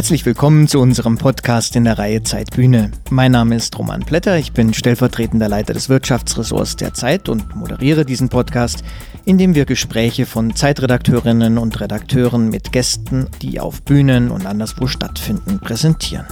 [0.00, 2.90] Herzlich willkommen zu unserem Podcast in der Reihe Zeitbühne.
[3.10, 8.06] Mein Name ist Roman Plätter, ich bin stellvertretender Leiter des Wirtschaftsressorts der Zeit und moderiere
[8.06, 8.82] diesen Podcast,
[9.26, 14.86] in dem wir Gespräche von Zeitredakteurinnen und Redakteuren mit Gästen, die auf Bühnen und anderswo
[14.86, 16.24] stattfinden, präsentieren.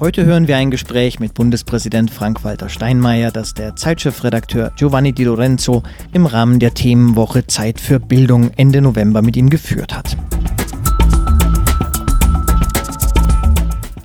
[0.00, 5.82] Heute hören wir ein Gespräch mit Bundespräsident Frank-Walter Steinmeier, das der Zeitchefredakteur Giovanni Di Lorenzo
[6.12, 10.16] im Rahmen der Themenwoche Zeit für Bildung Ende November mit ihm geführt hat.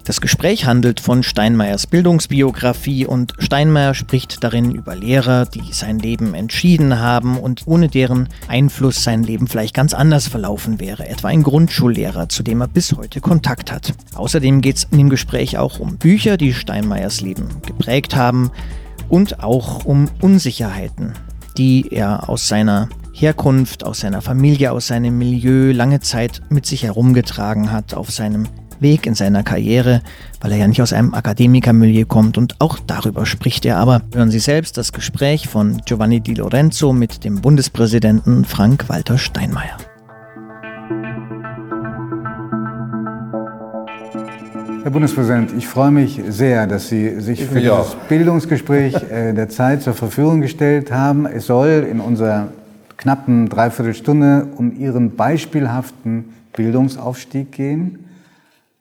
[0.05, 6.33] Das Gespräch handelt von Steinmeiers Bildungsbiografie und Steinmeier spricht darin über Lehrer, die sein Leben
[6.33, 11.41] entschieden haben und ohne deren Einfluss sein Leben vielleicht ganz anders verlaufen wäre, etwa ein
[11.41, 13.93] Grundschullehrer, zu dem er bis heute Kontakt hat.
[14.13, 18.51] Außerdem geht es in dem Gespräch auch um Bücher, die Steinmeiers Leben geprägt haben
[19.07, 21.13] und auch um Unsicherheiten,
[21.57, 26.83] die er aus seiner Herkunft, aus seiner Familie, aus seinem Milieu lange Zeit mit sich
[26.83, 28.47] herumgetragen hat, auf seinem
[28.83, 30.03] Weg in seiner Karriere,
[30.41, 33.77] weil er ja nicht aus einem Akademikermilieu kommt und auch darüber spricht er.
[33.77, 39.77] Aber hören Sie selbst das Gespräch von Giovanni Di Lorenzo mit dem Bundespräsidenten Frank-Walter Steinmeier.
[44.83, 49.81] Herr Bundespräsident, ich freue mich sehr, dass Sie sich für das Bildungsgespräch äh, der Zeit
[49.81, 51.25] zur Verfügung gestellt haben.
[51.25, 52.49] Es soll in unserer
[52.97, 58.03] knappen Dreiviertelstunde um Ihren beispielhaften Bildungsaufstieg gehen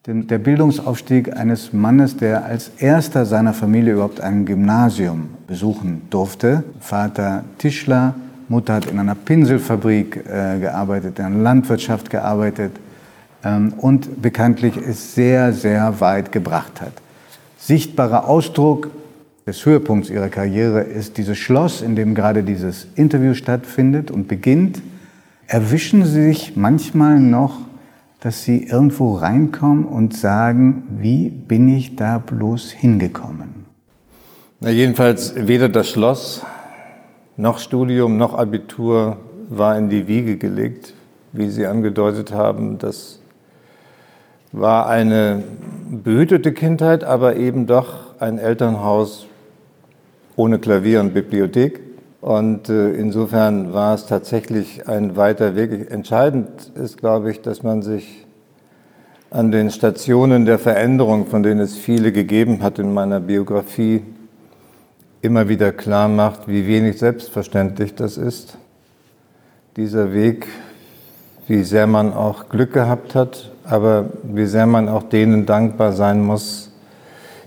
[0.05, 6.65] der Bildungsaufstieg eines Mannes, der als erster seiner Familie überhaupt ein Gymnasium besuchen durfte.
[6.81, 8.15] Vater Tischler,
[8.49, 12.73] Mutter hat in einer Pinselfabrik äh, gearbeitet, in einer Landwirtschaft gearbeitet
[13.45, 16.95] ähm, und bekanntlich es sehr, sehr weit gebracht hat.
[17.59, 18.91] Sichtbarer Ausdruck
[19.47, 24.83] des Höhepunkts ihrer Karriere ist dieses Schloss, in dem gerade dieses Interview stattfindet und beginnt.
[25.47, 27.61] Erwischen Sie sich manchmal noch
[28.23, 33.67] dass sie irgendwo reinkommen und sagen, wie bin ich da bloß hingekommen?
[34.61, 36.43] Na jedenfalls weder das Schloss
[37.37, 39.17] noch Studium noch Abitur
[39.49, 40.95] war in die Wiege gelegt,
[41.33, 42.79] wie Sie angedeutet haben.
[42.79, 43.21] Das
[44.53, 45.43] war eine
[45.91, 49.27] behütete Kindheit, aber eben doch ein Elternhaus
[50.37, 51.81] ohne Klavier und Bibliothek.
[52.23, 55.91] Und äh, insofern war es tatsächlich ein weiter Weg.
[55.91, 58.25] Entscheidend ist, glaube ich, dass man sich
[59.33, 64.05] an den Stationen der Veränderung, von denen es viele gegeben hat in meiner Biografie,
[65.21, 68.57] immer wieder klar macht, wie wenig selbstverständlich das ist.
[69.77, 70.47] Dieser Weg,
[71.49, 76.23] wie sehr man auch Glück gehabt hat, aber wie sehr man auch denen dankbar sein
[76.23, 76.71] muss,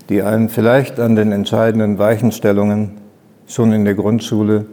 [0.09, 3.04] die einen vielleicht an den entscheidenden Weichenstellungen
[3.47, 4.65] schon in der Grundschule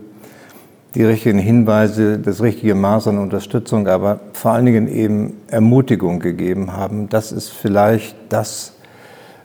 [0.95, 6.73] die richtigen Hinweise, das richtige Maß an Unterstützung, aber vor allen Dingen eben Ermutigung gegeben
[6.77, 7.09] haben.
[7.09, 8.75] Das ist vielleicht das,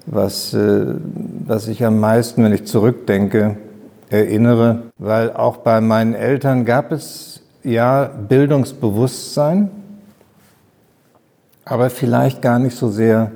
[0.06, 0.96] was, äh,
[1.46, 3.58] was ich am meisten, wenn ich zurückdenke,
[4.10, 9.70] erinnere, weil auch bei meinen Eltern gab es ja Bildungsbewusstsein,
[11.66, 13.32] aber vielleicht gar nicht so sehr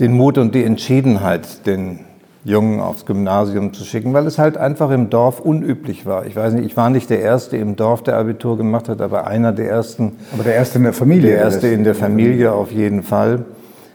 [0.00, 2.00] den Mut und die Entschiedenheit, den
[2.44, 6.26] Jungen aufs Gymnasium zu schicken, weil es halt einfach im Dorf unüblich war.
[6.26, 9.26] Ich weiß nicht, ich war nicht der Erste im Dorf, der Abitur gemacht hat, aber
[9.26, 10.12] einer der Ersten.
[10.32, 11.30] Aber der Erste in der Familie.
[11.30, 13.46] Der Erste in der Familie auf jeden Fall.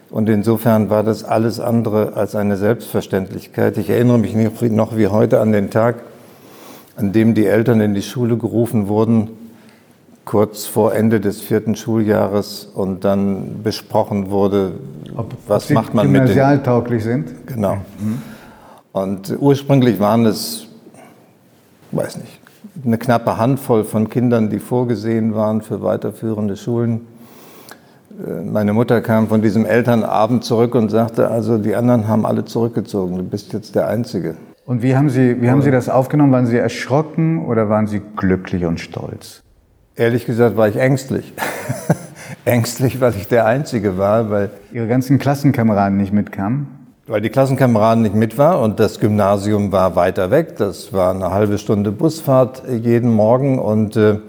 [0.09, 3.77] Und insofern war das alles andere als eine Selbstverständlichkeit.
[3.77, 4.33] Ich erinnere mich
[4.71, 5.97] noch wie heute an den Tag,
[6.95, 9.29] an dem die Eltern in die Schule gerufen wurden,
[10.25, 14.71] kurz vor Ende des vierten Schuljahres und dann besprochen wurde,
[15.15, 16.25] ob, was ob macht man mit den...
[16.25, 17.27] gymnasialtauglich sind?
[17.45, 17.75] Genau.
[17.99, 18.21] Mhm.
[18.91, 20.67] Und ursprünglich waren es,
[21.91, 22.39] weiß nicht,
[22.83, 27.01] eine knappe Handvoll von Kindern, die vorgesehen waren für weiterführende Schulen.
[28.25, 32.45] Äh, meine Mutter kam von diesem Elternabend zurück und sagte, also die anderen haben alle
[32.45, 34.37] zurückgezogen, du bist jetzt der Einzige.
[34.65, 36.31] Und wie haben Sie, wie haben Sie das aufgenommen?
[36.31, 39.41] Waren Sie erschrocken oder waren Sie glücklich und stolz?
[39.95, 41.33] Ehrlich gesagt war ich ängstlich.
[42.45, 44.51] ängstlich, weil ich der Einzige war, weil...
[44.71, 46.78] Ihre ganzen Klassenkameraden nicht mitkamen?
[47.09, 50.57] Weil die Klassenkameraden nicht mit waren und das Gymnasium war weiter weg.
[50.57, 54.19] Das war eine halbe Stunde Busfahrt jeden Morgen und äh,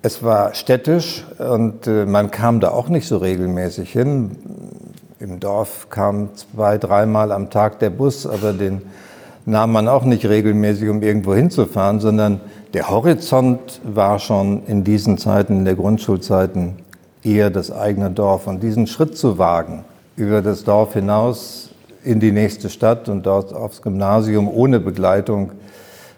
[0.00, 4.30] es war städtisch und äh, man kam da auch nicht so regelmäßig hin.
[5.20, 8.80] Im Dorf kam zwei, dreimal am Tag der Bus, aber den
[9.44, 12.40] nahm man auch nicht regelmäßig, um irgendwo hinzufahren, sondern
[12.72, 16.76] der Horizont war schon in diesen Zeiten, in der Grundschulzeiten,
[17.22, 18.46] eher das eigene Dorf.
[18.46, 19.84] Und diesen Schritt zu wagen,
[20.16, 21.67] über das Dorf hinaus
[22.08, 25.52] in die nächste Stadt und dort aufs Gymnasium ohne Begleitung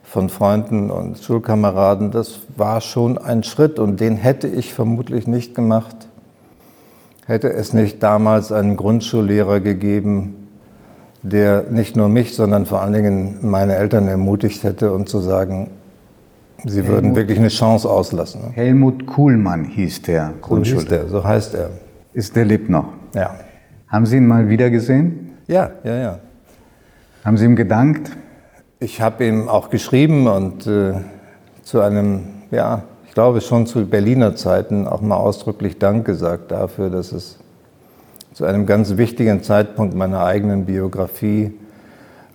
[0.04, 5.54] von Freunden und Schulkameraden, das war schon ein Schritt und den hätte ich vermutlich nicht
[5.54, 6.08] gemacht,
[7.26, 10.48] hätte es nicht damals einen Grundschullehrer gegeben,
[11.22, 15.70] der nicht nur mich, sondern vor allen Dingen meine Eltern ermutigt hätte und zu sagen,
[16.64, 18.52] sie Helmut, würden wirklich eine Chance auslassen.
[18.52, 20.82] Helmut Kuhlmann hieß der Grundschullehrer.
[20.82, 21.70] So, der, so heißt er.
[22.12, 22.86] Ist der lebt noch?
[23.14, 23.34] Ja.
[23.88, 25.30] Haben Sie ihn mal wieder gesehen?
[25.50, 26.19] Ja, ja, ja.
[27.25, 28.12] Haben Sie ihm gedankt?
[28.79, 30.93] Ich habe ihm auch geschrieben und äh,
[31.64, 32.20] zu einem,
[32.52, 37.41] ja, ich glaube schon zu Berliner Zeiten auch mal ausdrücklich Dank gesagt dafür, dass es
[38.32, 41.53] zu einem ganz wichtigen Zeitpunkt meiner eigenen Biografie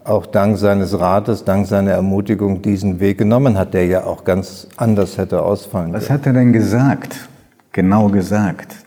[0.03, 4.67] auch dank seines Rates, dank seiner Ermutigung diesen Weg genommen hat, der ja auch ganz
[4.75, 6.03] anders hätte ausfallen können.
[6.03, 7.29] Was hat er denn gesagt,
[7.71, 8.84] genau gesagt,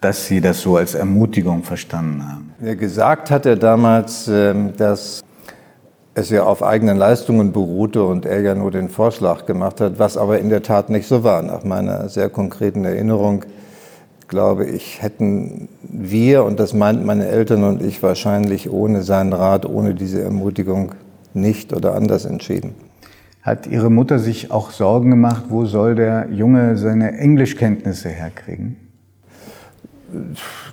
[0.00, 2.76] dass Sie das so als Ermutigung verstanden haben?
[2.78, 5.22] Gesagt hat er damals, ähm, dass
[6.14, 10.16] es ja auf eigenen Leistungen beruhte und er ja nur den Vorschlag gemacht hat, was
[10.16, 11.42] aber in der Tat nicht so war.
[11.42, 13.44] Nach meiner sehr konkreten Erinnerung
[14.28, 19.66] glaube ich, hätten wir, und das meinten meine Eltern und ich wahrscheinlich ohne seinen Rat,
[19.66, 20.92] ohne diese Ermutigung
[21.34, 22.74] nicht oder anders entschieden.
[23.42, 28.87] Hat Ihre Mutter sich auch Sorgen gemacht, wo soll der Junge seine Englischkenntnisse herkriegen?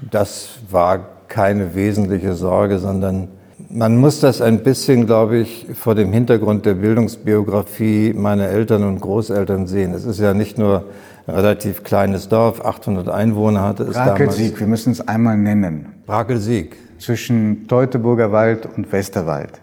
[0.09, 3.27] Das war keine wesentliche Sorge, sondern
[3.69, 8.99] man muss das ein bisschen, glaube ich, vor dem Hintergrund der Bildungsbiografie meiner Eltern und
[8.99, 9.93] Großeltern sehen.
[9.93, 10.85] Es ist ja nicht nur
[11.27, 14.19] ein relativ kleines Dorf, 800 Einwohner hatte es damals.
[14.19, 15.93] Brakelsieck, wir müssen es einmal nennen.
[16.05, 16.77] Brakelsieck.
[16.99, 19.59] Zwischen Teutoburger Wald und Westerwald.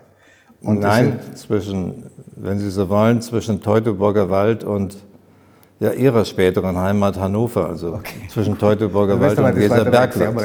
[0.61, 2.05] Und Nein, zwischen,
[2.37, 4.97] wenn Sie so wollen, zwischen Teutoburger Wald und
[5.83, 8.29] ja, ihrer späteren Heimat Hannover, also okay.
[8.29, 10.37] zwischen Teutoburger Wald und Weserbergland.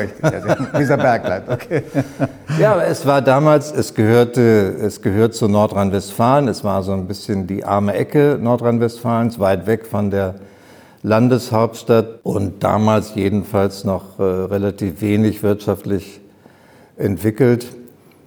[0.74, 1.84] Weserbergland, okay.
[2.60, 4.42] Ja, aber es war damals, es gehörte,
[4.82, 6.48] es gehört zu Nordrhein-Westfalen.
[6.48, 10.36] Es war so ein bisschen die arme Ecke Nordrhein-Westfalens, weit weg von der
[11.04, 16.20] Landeshauptstadt und damals jedenfalls noch äh, relativ wenig wirtschaftlich
[16.98, 17.68] entwickelt.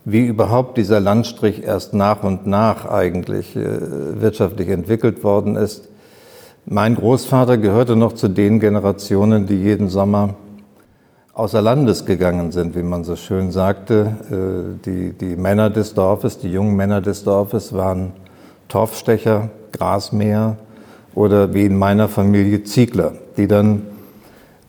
[0.05, 5.90] Wie überhaupt dieser Landstrich erst nach und nach eigentlich äh, wirtschaftlich entwickelt worden ist,
[6.71, 10.35] mein Großvater gehörte noch zu den Generationen, die jeden Sommer
[11.35, 14.15] außer Landes gegangen sind, wie man so schön sagte.
[14.31, 18.13] Äh, die, die Männer des Dorfes, die jungen Männer des Dorfes waren
[18.69, 20.57] Torfstecher, Grasmäher
[21.15, 23.83] oder wie in meiner Familie Ziegler, die dann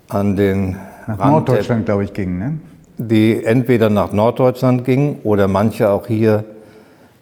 [0.09, 2.59] an den nach Rand Norddeutschland, glaube ich, gingen, ne?
[2.97, 6.45] Die entweder nach Norddeutschland gingen oder manche auch hier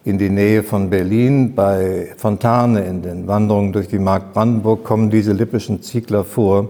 [0.04, 5.10] in die Nähe von Berlin bei Fontane in den Wanderungen durch die Mark Brandenburg kommen
[5.10, 6.68] diese lippischen Ziegler vor,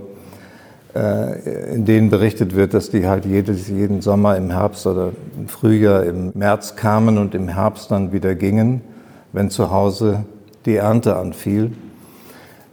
[0.97, 5.47] äh, in denen berichtet wird, dass die halt jedes, jeden Sommer im Herbst oder im
[5.47, 8.81] Frühjahr, im März kamen und im Herbst dann wieder gingen,
[9.33, 10.25] wenn zu Hause
[10.67, 11.73] die Ernte anfiel.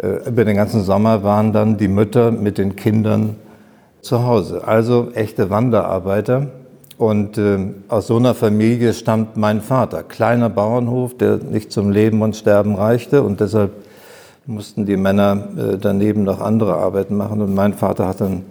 [0.02, 3.36] Äh, über den ganzen Sommer waren dann die Mütter mit den Kindern
[4.02, 4.68] zu Hause.
[4.68, 6.48] Also echte Wanderarbeiter.
[6.98, 7.60] Und äh,
[7.90, 10.02] aus so einer Familie stammt mein Vater.
[10.02, 13.22] Kleiner Bauernhof, der nicht zum Leben und Sterben reichte.
[13.22, 13.72] Und deshalb
[14.48, 17.42] mussten die Männer äh, daneben noch andere Arbeiten machen.
[17.42, 18.44] Und mein Vater hat dann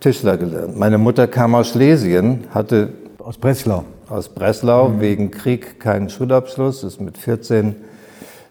[0.00, 0.78] Tischler gelernt.
[0.78, 2.90] Meine Mutter kam aus Schlesien, hatte.
[3.18, 3.84] Aus Breslau.
[4.08, 5.00] Aus Breslau, mhm.
[5.00, 7.76] wegen Krieg keinen Schulabschluss, ist mit 14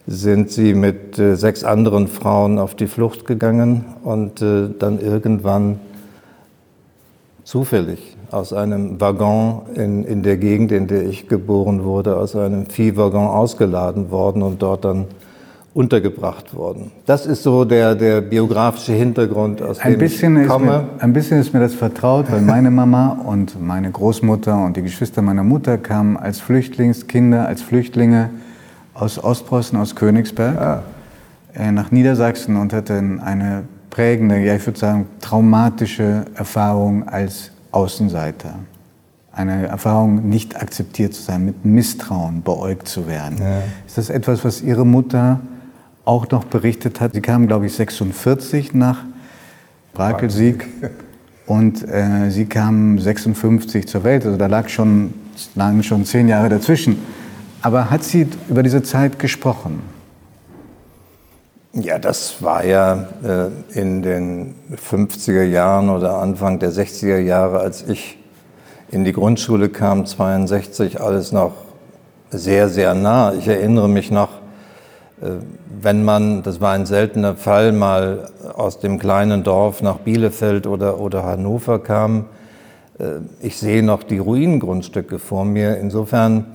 [0.08, 5.80] sind sie mit äh, sechs anderen Frauen auf die Flucht gegangen und äh, dann irgendwann
[7.44, 12.66] zufällig aus einem Waggon in, in der Gegend, in der ich geboren wurde, aus einem
[12.68, 15.06] Viehwaggon ausgeladen worden und dort dann
[15.74, 16.92] untergebracht worden.
[17.06, 20.66] Das ist so der, der biografische Hintergrund, aus ein dem bisschen ich komme.
[20.66, 24.82] Mir, ein bisschen ist mir das vertraut, weil meine Mama und meine Großmutter und die
[24.82, 28.32] Geschwister meiner Mutter kamen als Flüchtlingskinder, als Flüchtlinge
[28.94, 30.84] aus Ostpreußen, aus Königsberg, ah.
[31.56, 38.56] Äh, nach Niedersachsen und hatten eine prägende, ja ich würde sagen traumatische Erfahrung als Außenseiter.
[39.32, 43.38] Eine Erfahrung, nicht akzeptiert zu sein, mit Misstrauen beäugt zu werden.
[43.40, 43.62] Ja.
[43.86, 45.40] Ist das etwas, was Ihre Mutter
[46.04, 47.14] auch noch berichtet hat?
[47.14, 49.04] Sie kam, glaube ich, 46 nach
[49.94, 50.68] Brakelsieg
[51.46, 54.26] und äh, sie kam 56 zur Welt.
[54.26, 55.14] Also da lag schon,
[55.56, 56.98] lagen schon zehn Jahre dazwischen.
[57.62, 59.82] Aber hat sie über diese Zeit gesprochen?
[61.74, 67.88] Ja, das war ja äh, in den 50er Jahren oder Anfang der 60er Jahre, als
[67.88, 68.18] ich
[68.90, 71.54] in die Grundschule kam, 62, alles noch
[72.32, 73.34] sehr, sehr nah.
[73.34, 74.30] Ich erinnere mich noch,
[75.22, 75.30] äh,
[75.80, 81.00] wenn man, das war ein seltener Fall, mal aus dem kleinen Dorf nach Bielefeld oder,
[81.00, 82.26] oder Hannover kam,
[82.98, 85.78] äh, ich sehe noch die Ruinengrundstücke vor mir.
[85.78, 86.48] Insofern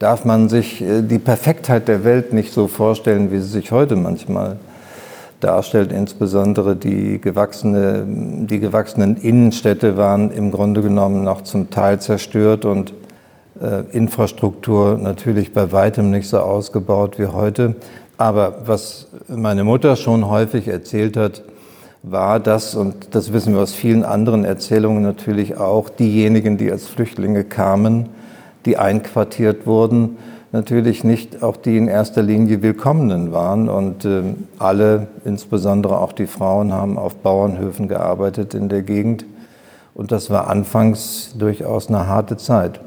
[0.00, 3.94] darf man sich äh, die Perfektheit der Welt nicht so vorstellen, wie sie sich heute
[3.94, 4.56] manchmal
[5.38, 5.92] darstellt.
[5.92, 12.92] Insbesondere die, gewachsene, die gewachsenen Innenstädte waren im Grunde genommen noch zum Teil zerstört und
[13.60, 17.76] äh, Infrastruktur natürlich bei weitem nicht so ausgebaut wie heute.
[18.16, 21.42] Aber was meine Mutter schon häufig erzählt hat,
[22.02, 26.86] war das, und das wissen wir aus vielen anderen Erzählungen natürlich auch, diejenigen, die als
[26.86, 28.08] Flüchtlinge kamen,
[28.66, 30.16] die einquartiert wurden,
[30.52, 33.68] natürlich nicht auch die in erster Linie Willkommenen waren.
[33.68, 34.22] Und äh,
[34.58, 39.24] alle, insbesondere auch die Frauen, haben auf Bauernhöfen gearbeitet in der Gegend.
[39.94, 42.80] Und das war anfangs durchaus eine harte Zeit.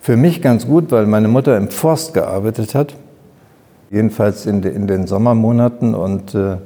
[0.00, 2.94] Für mich ganz gut, weil meine Mutter im Forst gearbeitet hat,
[3.90, 5.94] jedenfalls in, de, in den Sommermonaten.
[5.94, 6.56] Und äh,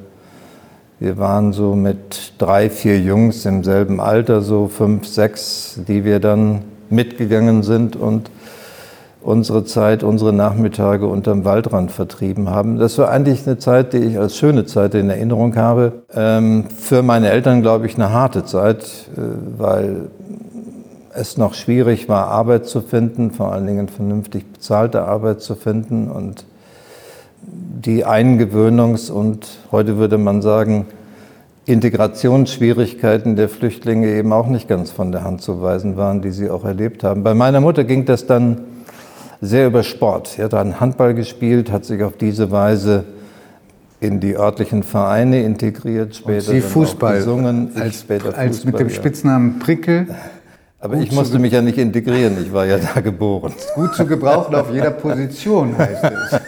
[0.98, 6.20] wir waren so mit drei, vier Jungs im selben Alter, so fünf, sechs, die wir
[6.20, 8.30] dann mitgegangen sind und
[9.22, 12.78] unsere Zeit, unsere Nachmittage unterm Waldrand vertrieben haben.
[12.78, 16.02] Das war eigentlich eine Zeit, die ich als schöne Zeit in Erinnerung habe.
[16.12, 18.82] Ähm, für meine Eltern, glaube ich, eine harte Zeit,
[19.16, 19.20] äh,
[19.58, 20.08] weil
[21.14, 26.10] es noch schwierig war, Arbeit zu finden, vor allen Dingen vernünftig bezahlte Arbeit zu finden
[26.10, 26.44] und
[27.42, 30.86] die Eingewöhnungs- und heute würde man sagen,
[31.66, 36.50] Integrationsschwierigkeiten der Flüchtlinge eben auch nicht ganz von der Hand zu weisen waren, die sie
[36.50, 37.22] auch erlebt haben.
[37.22, 38.62] Bei meiner Mutter ging das dann
[39.42, 40.28] sehr über Sport.
[40.28, 43.04] Sie hat dann Handball gespielt, hat sich auf diese Weise
[44.00, 47.72] in die örtlichen Vereine integriert, später und Sie Fußball gesungen.
[47.74, 50.06] Als, später als Fußball, mit dem Spitznamen Prickel.
[50.80, 53.52] Aber ich musste mich ja nicht integrieren, ich war ja da geboren.
[53.74, 56.40] Gut zu gebrauchen auf jeder Position, heißt es.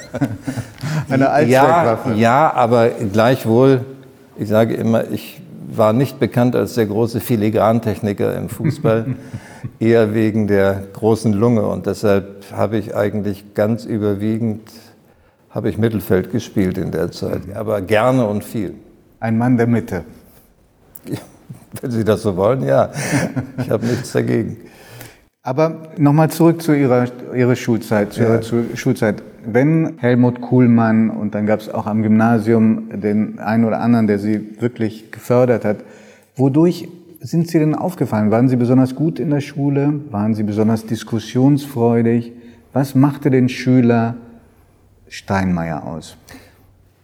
[1.09, 2.11] Eine Allzweckwaffe.
[2.11, 3.85] Ja, ja, aber gleichwohl,
[4.37, 9.17] ich sage immer, ich war nicht bekannt als der große Filigrantechniker im Fußball,
[9.79, 11.67] eher wegen der großen Lunge.
[11.67, 14.71] Und deshalb habe ich eigentlich ganz überwiegend
[15.55, 18.75] habe ich Mittelfeld gespielt in der Zeit, aber gerne und viel.
[19.21, 20.05] Ein Mann der Mitte.
[21.81, 22.91] Wenn Sie das so wollen, ja.
[23.59, 24.57] Ich habe nichts dagegen.
[25.43, 28.41] Aber nochmal zurück zu Ihrer, Ihrer Schulzeit, zu ja.
[28.41, 28.43] Ihrer
[28.77, 29.23] Schulzeit.
[29.47, 34.19] Wenn Helmut Kuhlmann und dann gab es auch am Gymnasium den einen oder anderen, der
[34.19, 35.79] Sie wirklich gefördert hat,
[36.37, 36.89] wodurch
[37.21, 38.31] sind Sie denn aufgefallen?
[38.31, 40.01] Waren Sie besonders gut in der Schule?
[40.11, 42.33] Waren Sie besonders diskussionsfreudig?
[42.73, 44.17] Was machte den Schüler
[45.09, 46.17] Steinmeier aus?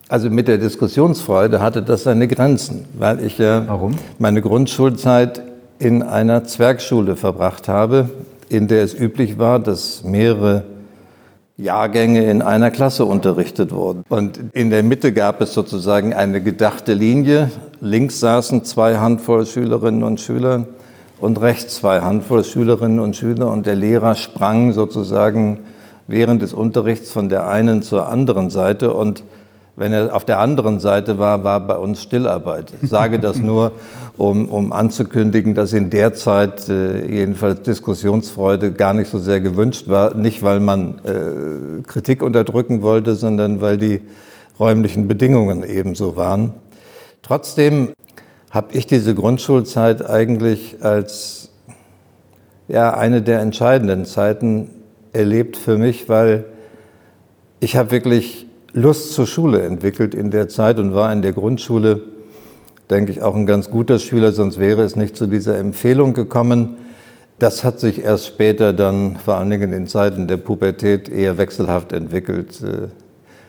[0.08, 3.94] Also mit der Diskussionsfreude hatte das seine Grenzen, weil ich ja Warum?
[4.18, 5.42] meine Grundschulzeit
[5.78, 8.10] in einer Zwergschule verbracht habe,
[8.48, 10.64] in der es üblich war, dass mehrere
[11.62, 14.04] Jahrgänge in einer Klasse unterrichtet wurden.
[14.08, 17.50] Und in der Mitte gab es sozusagen eine gedachte Linie.
[17.80, 20.66] Links saßen zwei Handvoll Schülerinnen und Schüler
[21.20, 25.60] und rechts zwei Handvoll Schülerinnen und Schüler und der Lehrer sprang sozusagen
[26.06, 29.22] während des Unterrichts von der einen zur anderen Seite und
[29.76, 32.72] wenn er auf der anderen Seite war, war bei uns Stillarbeit.
[32.82, 33.72] Ich sage das nur,
[34.16, 39.88] um, um anzukündigen, dass in der Zeit äh, jedenfalls Diskussionsfreude gar nicht so sehr gewünscht
[39.88, 40.14] war.
[40.14, 44.02] Nicht, weil man äh, Kritik unterdrücken wollte, sondern weil die
[44.58, 46.52] räumlichen Bedingungen ebenso waren.
[47.22, 47.92] Trotzdem
[48.50, 51.50] habe ich diese Grundschulzeit eigentlich als
[52.68, 54.70] ja, eine der entscheidenden Zeiten
[55.12, 56.44] erlebt für mich, weil
[57.60, 62.02] ich habe wirklich Lust zur Schule entwickelt in der Zeit und war in der Grundschule,
[62.88, 66.76] denke ich, auch ein ganz guter Schüler, sonst wäre es nicht zu dieser Empfehlung gekommen.
[67.38, 71.92] Das hat sich erst später dann, vor allen Dingen in Zeiten der Pubertät, eher wechselhaft
[71.92, 72.62] entwickelt.
[72.62, 72.88] Äh,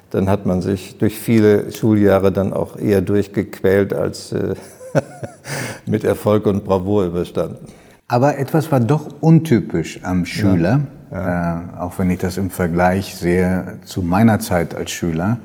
[0.10, 4.56] dann hat man sich durch viele Schuljahre dann auch eher durchgequält als äh,
[5.86, 7.66] mit Erfolg und Bravour überstanden.
[8.08, 10.70] Aber etwas war doch untypisch am Schüler.
[10.70, 11.01] Ja.
[11.12, 15.40] Äh, auch wenn ich das im Vergleich sehe zu meiner Zeit als Schüler.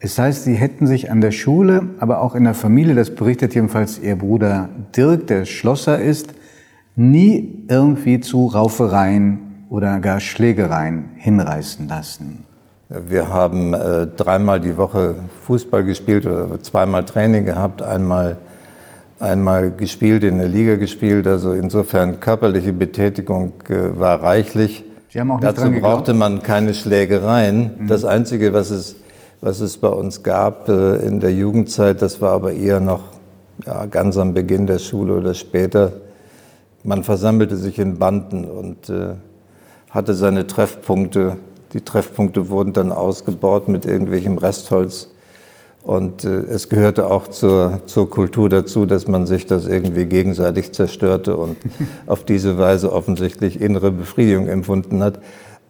[0.00, 3.54] Es heißt, sie hätten sich an der Schule, aber auch in der Familie, das berichtet
[3.54, 6.34] jedenfalls ihr Bruder Dirk, der Schlosser ist,
[6.94, 12.44] nie irgendwie zu Raufereien oder gar Schlägereien hinreißen lassen.
[12.90, 15.14] Wir haben äh, dreimal die Woche
[15.46, 18.36] Fußball gespielt oder zweimal Training gehabt, einmal,
[19.20, 21.26] einmal gespielt, in der Liga gespielt.
[21.26, 24.84] Also insofern körperliche Betätigung äh, war reichlich.
[25.10, 27.72] Sie haben auch nicht Dazu brauchte man keine Schlägereien.
[27.78, 27.86] Mhm.
[27.88, 28.96] Das Einzige, was es,
[29.40, 33.02] was es bei uns gab äh, in der Jugendzeit, das war aber eher noch
[33.66, 35.92] ja, ganz am Beginn der Schule oder später.
[36.84, 39.14] Man versammelte sich in Banden und äh,
[39.90, 41.36] hatte seine Treffpunkte.
[41.72, 45.08] Die Treffpunkte wurden dann ausgebaut mit irgendwelchem Restholz.
[45.82, 50.72] Und äh, es gehörte auch zur, zur Kultur dazu, dass man sich das irgendwie gegenseitig
[50.72, 51.56] zerstörte und
[52.06, 55.20] auf diese Weise offensichtlich innere Befriedigung empfunden hat.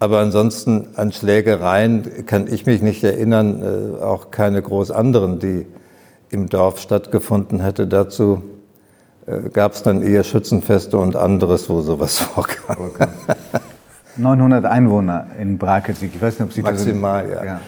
[0.00, 5.66] Aber ansonsten an Schlägereien kann ich mich nicht erinnern, äh, auch keine groß anderen, die
[6.30, 7.86] im Dorf stattgefunden hätte.
[7.86, 8.42] Dazu
[9.26, 12.90] äh, gab es dann eher Schützenfeste und anderes, wo sowas vorkam.
[14.16, 16.12] 900 Einwohner in Brakelsig.
[16.14, 17.44] Ich weiß nicht, ob Sie Maximal, das, ja.
[17.44, 17.60] ja.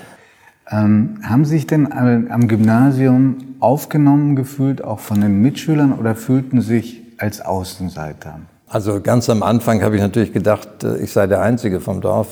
[0.73, 6.61] Ähm, haben Sie sich denn am Gymnasium aufgenommen gefühlt, auch von den Mitschülern, oder fühlten
[6.61, 8.41] Sie sich als Außenseiter?
[8.69, 12.29] Also ganz am Anfang habe ich natürlich gedacht, äh, ich sei der Einzige vom Dorf.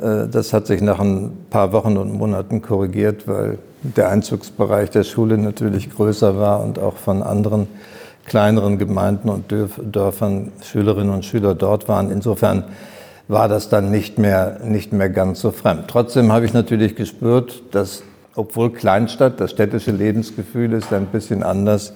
[0.00, 5.04] Äh, das hat sich nach ein paar Wochen und Monaten korrigiert, weil der Einzugsbereich der
[5.04, 7.68] Schule natürlich größer war und auch von anderen
[8.26, 12.10] kleineren Gemeinden und Dörfern Schülerinnen und Schüler dort waren.
[12.10, 12.64] Insofern
[13.30, 15.84] war das dann nicht mehr, nicht mehr ganz so fremd.
[15.86, 18.02] Trotzdem habe ich natürlich gespürt, dass,
[18.34, 21.92] obwohl Kleinstadt, das städtische Lebensgefühl ist ein bisschen anders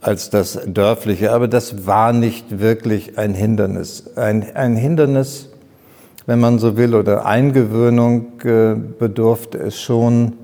[0.00, 4.16] als das dörfliche, aber das war nicht wirklich ein Hindernis.
[4.16, 5.48] Ein, ein Hindernis,
[6.26, 10.34] wenn man so will, oder Eingewöhnung äh, bedurfte es schon,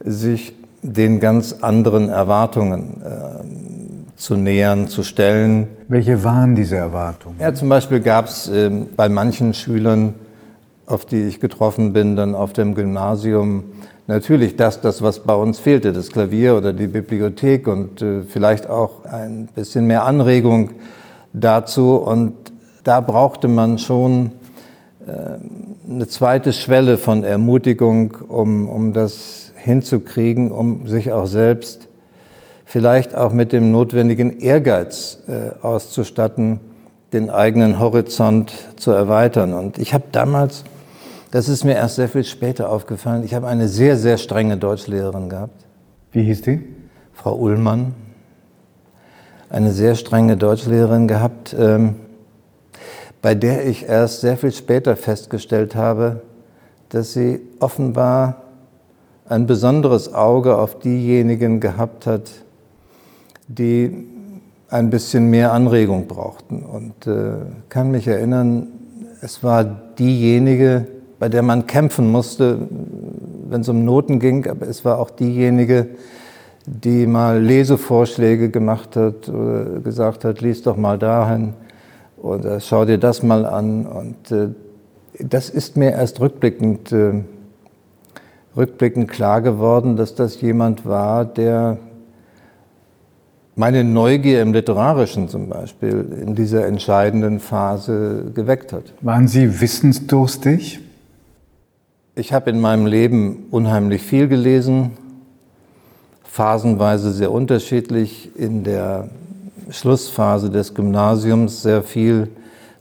[0.00, 3.67] sich den ganz anderen Erwartungen äh,
[4.18, 5.68] zu nähern, zu stellen.
[5.86, 7.36] Welche waren diese Erwartungen?
[7.40, 10.14] Ja, zum Beispiel gab es äh, bei manchen Schülern,
[10.86, 13.64] auf die ich getroffen bin, dann auf dem Gymnasium,
[14.08, 18.68] natürlich das, das, was bei uns fehlte, das Klavier oder die Bibliothek und äh, vielleicht
[18.68, 20.70] auch ein bisschen mehr Anregung
[21.32, 21.94] dazu.
[21.96, 22.34] Und
[22.82, 24.32] da brauchte man schon
[25.06, 25.38] äh,
[25.88, 31.87] eine zweite Schwelle von Ermutigung, um, um das hinzukriegen, um sich auch selbst
[32.68, 36.60] vielleicht auch mit dem notwendigen Ehrgeiz äh, auszustatten,
[37.14, 39.54] den eigenen Horizont zu erweitern.
[39.54, 40.64] Und ich habe damals,
[41.30, 45.30] das ist mir erst sehr viel später aufgefallen, ich habe eine sehr, sehr strenge Deutschlehrerin
[45.30, 45.64] gehabt.
[46.12, 46.62] Wie hieß die?
[47.14, 47.94] Frau Ullmann.
[49.48, 51.94] Eine sehr strenge Deutschlehrerin gehabt, ähm,
[53.22, 56.20] bei der ich erst sehr viel später festgestellt habe,
[56.90, 58.42] dass sie offenbar
[59.26, 62.30] ein besonderes Auge auf diejenigen gehabt hat,
[63.48, 64.06] die
[64.70, 66.62] ein bisschen mehr Anregung brauchten.
[66.62, 67.36] Und äh,
[67.68, 68.68] kann mich erinnern,
[69.20, 70.86] es war diejenige,
[71.18, 72.58] bei der man kämpfen musste,
[73.48, 75.88] wenn es um Noten ging, aber es war auch diejenige,
[76.66, 81.54] die mal Lesevorschläge gemacht hat oder gesagt hat, lies doch mal dahin
[82.18, 83.86] oder schau dir das mal an.
[83.86, 84.48] Und äh,
[85.18, 87.22] das ist mir erst rückblickend, äh,
[88.56, 91.78] rückblickend klar geworden, dass das jemand war, der
[93.58, 98.84] meine Neugier im Literarischen zum Beispiel in dieser entscheidenden Phase geweckt hat.
[99.00, 100.78] Waren Sie wissensdurstig?
[102.14, 104.92] Ich habe in meinem Leben unheimlich viel gelesen,
[106.22, 109.08] phasenweise sehr unterschiedlich, in der
[109.70, 112.28] Schlussphase des Gymnasiums sehr viel,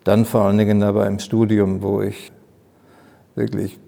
[0.04, 2.32] dann vor allen Dingen aber im Studium, wo ich
[3.34, 3.80] wirklich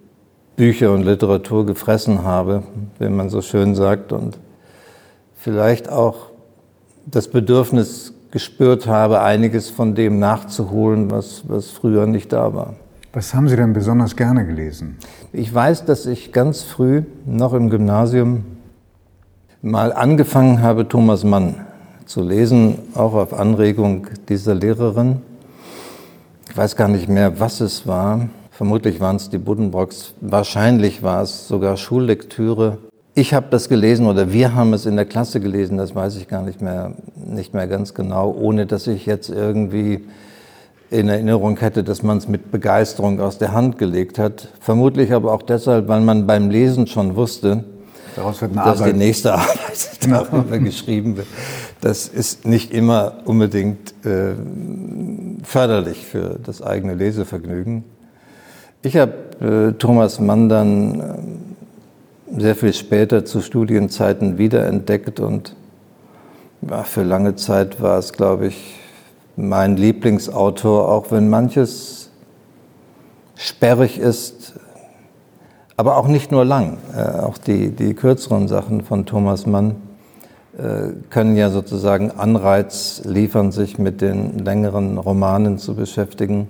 [0.56, 2.64] Bücher und Literatur gefressen habe,
[2.98, 4.40] wenn man so schön sagt, und
[5.36, 6.29] vielleicht auch
[7.12, 12.76] das Bedürfnis gespürt habe, einiges von dem nachzuholen, was, was früher nicht da war.
[13.12, 14.98] Was haben Sie denn besonders gerne gelesen?
[15.34, 18.46] Ich weiß, dass ich ganz früh, noch im Gymnasium,
[19.62, 21.66] mal angefangen habe, Thomas Mann
[22.06, 25.22] zu lesen, auch auf Anregung dieser Lehrerin.
[26.50, 28.30] Ich weiß gar nicht mehr, was es war.
[28.52, 30.14] Vermutlich waren es die Buddenbrocks.
[30.22, 32.78] Wahrscheinlich war es sogar Schullektüre.
[33.20, 36.30] Ich habe das gelesen oder wir haben es in der Klasse gelesen, das weiß ich
[36.30, 40.06] gar nicht mehr, nicht mehr ganz genau, ohne dass ich jetzt irgendwie
[40.90, 44.48] in Erinnerung hätte, dass man es mit Begeisterung aus der Hand gelegt hat.
[44.62, 47.66] Vermutlich aber auch deshalb, weil man beim Lesen schon wusste,
[48.16, 48.94] dass Arbeit.
[48.94, 51.28] die nächste Arbeit darüber geschrieben wird.
[51.82, 54.36] Das ist nicht immer unbedingt äh,
[55.44, 57.84] förderlich für das eigene Lesevergnügen.
[58.82, 61.49] Ich habe äh, Thomas Mann dann äh,
[62.38, 65.56] sehr viel später zu Studienzeiten wiederentdeckt und
[66.70, 68.76] ja, für lange Zeit war es, glaube ich,
[69.36, 72.10] mein Lieblingsautor, auch wenn manches
[73.36, 74.54] sperrig ist,
[75.78, 76.78] aber auch nicht nur lang.
[76.96, 79.78] Äh, auch die, die kürzeren Sachen von Thomas Mann
[80.58, 86.50] äh, können ja sozusagen Anreiz liefern, sich mit den längeren Romanen zu beschäftigen.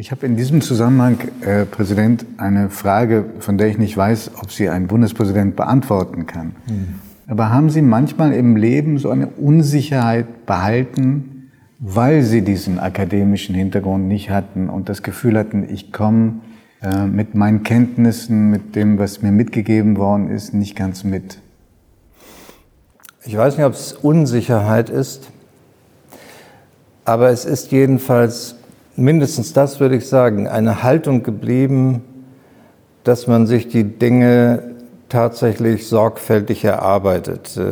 [0.00, 4.52] Ich habe in diesem Zusammenhang, äh, Präsident, eine Frage, von der ich nicht weiß, ob
[4.52, 6.54] sie ein Bundespräsident beantworten kann.
[6.68, 6.94] Mhm.
[7.26, 14.06] Aber haben Sie manchmal im Leben so eine Unsicherheit behalten, weil Sie diesen akademischen Hintergrund
[14.06, 16.42] nicht hatten und das Gefühl hatten, ich komme
[16.80, 21.40] äh, mit meinen Kenntnissen, mit dem, was mir mitgegeben worden ist, nicht ganz mit?
[23.24, 25.28] Ich weiß nicht, ob es Unsicherheit ist,
[27.04, 28.57] aber es ist jedenfalls
[28.98, 32.02] mindestens das würde ich sagen, eine Haltung geblieben,
[33.04, 34.74] dass man sich die Dinge
[35.08, 37.62] tatsächlich sorgfältig erarbeitet, äh,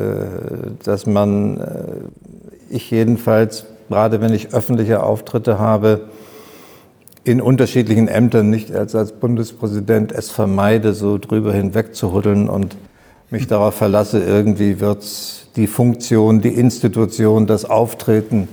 [0.84, 6.08] dass man, äh, ich jedenfalls, gerade wenn ich öffentliche Auftritte habe,
[7.24, 12.76] in unterschiedlichen Ämtern, nicht als als Bundespräsident, es vermeide, so drüber hinweg zu huddeln und
[13.30, 15.04] mich darauf verlasse, irgendwie wird
[15.56, 18.46] die Funktion, die Institution, das Auftreten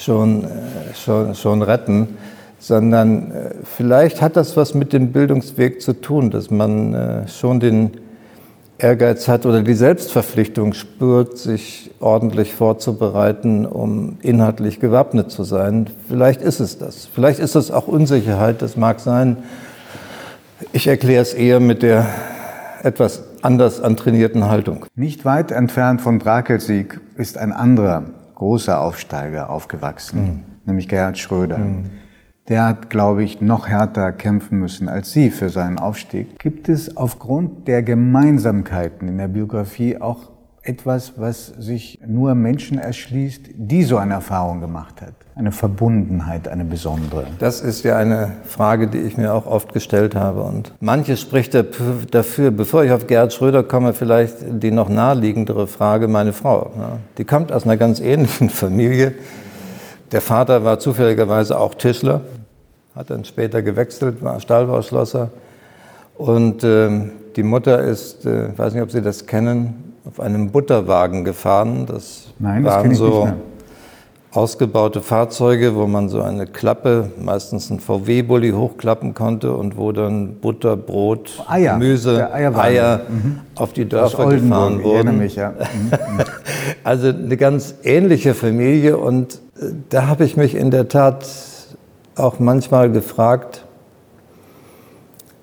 [0.00, 0.48] schon, äh,
[0.94, 2.08] schon, schon retten,
[2.58, 3.32] sondern
[3.64, 7.92] vielleicht hat das was mit dem Bildungsweg zu tun, dass man schon den
[8.82, 15.88] Ehrgeiz hat oder die Selbstverpflichtung spürt, sich ordentlich vorzubereiten, um inhaltlich gewappnet zu sein.
[16.08, 17.06] Vielleicht ist es das.
[17.06, 19.38] Vielleicht ist es auch Unsicherheit, das mag sein.
[20.72, 22.06] Ich erkläre es eher mit der
[22.82, 24.86] etwas anders antrainierten Haltung.
[24.94, 28.04] Nicht weit entfernt von Brakelsieg ist ein anderer
[28.40, 30.40] großer Aufsteiger aufgewachsen, mhm.
[30.64, 31.58] nämlich Gerhard Schröder.
[31.58, 31.90] Mhm
[32.50, 36.36] der hat, glaube ich, noch härter kämpfen müssen als Sie für seinen Aufstieg.
[36.40, 40.29] Gibt es aufgrund der Gemeinsamkeiten in der Biografie auch
[40.62, 45.14] etwas, was sich nur Menschen erschließt, die so eine Erfahrung gemacht hat?
[45.34, 47.26] Eine Verbundenheit, eine besondere?
[47.38, 50.42] Das ist ja eine Frage, die ich mir auch oft gestellt habe.
[50.42, 56.08] Und manches spricht dafür, bevor ich auf Gerhard Schröder komme, vielleicht die noch naheliegendere Frage,
[56.08, 56.70] meine Frau.
[57.18, 59.14] Die kommt aus einer ganz ähnlichen Familie.
[60.12, 62.22] Der Vater war zufälligerweise auch Tischler
[62.94, 65.30] hat dann später gewechselt, war Stahlbauschlosser.
[66.16, 66.90] Und äh,
[67.36, 71.86] die Mutter ist, äh, ich weiß nicht, ob Sie das kennen, auf einem Butterwagen gefahren.
[71.86, 73.28] Das Nein, das waren so
[74.32, 80.36] ausgebaute Fahrzeuge, wo man so eine Klappe, meistens ein VW-Bully, hochklappen konnte und wo dann
[80.36, 83.40] Butter, Brot, Eier, Gemüse, Eier mhm.
[83.56, 85.18] auf die Dörfer gefahren wurden.
[85.18, 85.52] Mich, ja.
[85.60, 86.20] Mhm.
[86.84, 91.26] also eine ganz ähnliche Familie und äh, da habe ich mich in der Tat
[92.14, 93.64] auch manchmal gefragt,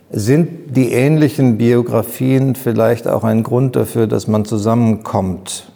[0.10, 5.72] sind die ähnlichen Biografien vielleicht auch ein Grund dafür, dass man zusammenkommt?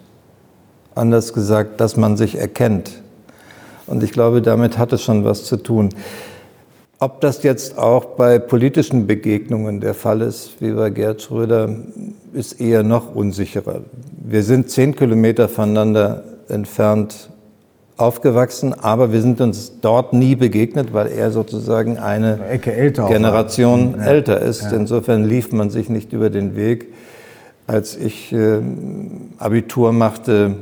[0.96, 3.02] Anders gesagt, dass man sich erkennt.
[3.88, 5.89] Und ich glaube, damit hat es schon was zu tun.
[7.00, 11.70] Ob das jetzt auch bei politischen Begegnungen der Fall ist, wie bei Gerd Schröder,
[12.32, 13.82] ist eher noch unsicherer.
[14.24, 17.32] Wir sind zehn Kilometer voneinander entfernt
[18.02, 24.06] aufgewachsen, aber wir sind uns dort nie begegnet, weil er sozusagen eine älter Generation ja.
[24.06, 24.64] älter ist.
[24.64, 24.72] Ja.
[24.72, 26.88] Insofern lief man sich nicht über den Weg.
[27.68, 28.60] Als ich äh,
[29.38, 30.56] Abitur machte,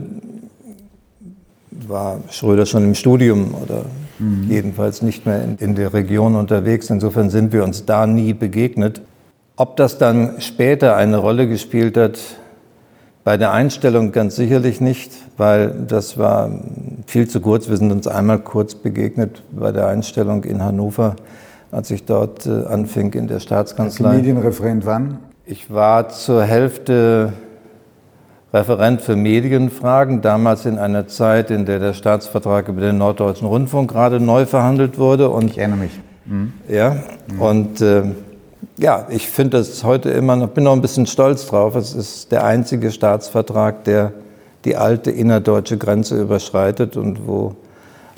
[1.72, 3.86] war Schröder schon im Studium oder
[4.20, 4.46] mhm.
[4.50, 6.90] jedenfalls nicht mehr in, in der Region unterwegs.
[6.90, 9.02] Insofern sind wir uns da nie begegnet.
[9.56, 12.20] Ob das dann später eine Rolle gespielt hat,
[13.30, 16.50] bei der Einstellung ganz sicherlich nicht, weil das war
[17.06, 17.70] viel zu kurz.
[17.70, 21.16] Wir sind uns einmal kurz begegnet bei der Einstellung in Hannover,
[21.72, 24.08] als ich dort äh, anfing in der Staatskanzlei.
[24.08, 25.20] Als Medienreferent wann?
[25.46, 27.34] Ich war zur Hälfte
[28.52, 33.92] Referent für Medienfragen, damals in einer Zeit, in der der Staatsvertrag über den Norddeutschen Rundfunk
[33.92, 35.30] gerade neu verhandelt wurde.
[35.30, 36.00] Und, ich erinnere mich.
[36.26, 36.54] Mhm.
[36.68, 36.96] Ja,
[37.32, 37.42] mhm.
[37.42, 38.06] und äh,
[38.80, 41.76] ja, ich finde das heute immer noch, bin noch ein bisschen stolz drauf.
[41.76, 44.14] Es ist der einzige Staatsvertrag, der
[44.66, 47.56] die alte innerdeutsche Grenze überschreitet und wo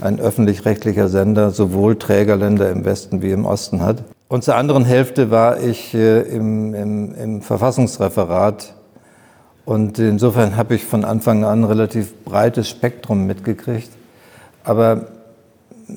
[0.01, 4.03] ein öffentlich-rechtlicher Sender sowohl Trägerländer im Westen wie im Osten hat.
[4.27, 8.73] Und zur anderen Hälfte war ich äh, im, im, im Verfassungsreferat
[9.65, 13.89] und insofern habe ich von Anfang an ein relativ breites Spektrum mitgekriegt.
[14.63, 15.07] Aber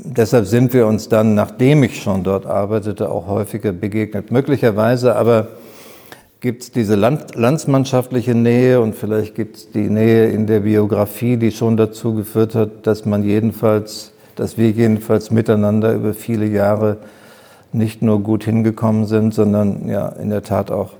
[0.04, 4.30] deshalb sind wir uns dann, nachdem ich schon dort arbeitete, auch häufiger begegnet.
[4.30, 5.48] Möglicherweise aber
[6.40, 11.36] gibt es diese Land landsmannschaftliche Nähe und vielleicht gibt es die Nähe in der Biografie,
[11.36, 16.98] die schon dazu geführt hat, dass man jedenfalls, dass wir jedenfalls miteinander über viele Jahre
[17.72, 20.92] nicht nur gut hingekommen sind, sondern ja in der Tat auch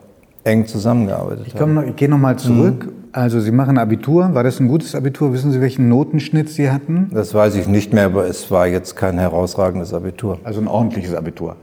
[0.45, 1.75] eng zusammengearbeitet ich haben.
[1.75, 2.87] Noch, ich gehe nochmal zurück.
[2.87, 3.04] Mhm.
[3.15, 4.35] Also Sie machen Abitur.
[4.35, 5.33] War das ein gutes Abitur?
[5.33, 7.11] Wissen Sie, welchen Notenschnitt Sie hatten?
[7.15, 10.41] Das weiß ich nicht mehr, aber es war jetzt kein herausragendes Abitur.
[10.43, 11.55] Also ein ordentliches Abitur.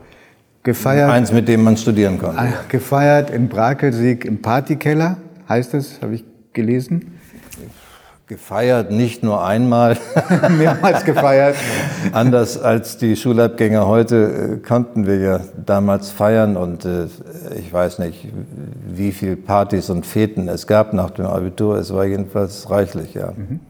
[0.62, 1.10] Gefeiert.
[1.10, 2.38] Eins, mit dem man studieren konnte.
[2.38, 7.18] Ah, gefeiert in Brakelsieg im Partykeller, heißt es, habe ich gelesen
[8.32, 9.98] gefeiert, nicht nur einmal.
[10.58, 11.54] Mehrmals gefeiert.
[12.12, 17.08] Anders als die Schulabgänger heute äh, konnten wir ja damals feiern und äh,
[17.58, 18.28] ich weiß nicht,
[18.88, 21.76] wie viele Partys und Feten es gab nach dem Abitur.
[21.76, 23.32] Es war jedenfalls reichlich, ja.
[23.36, 23.60] Mhm.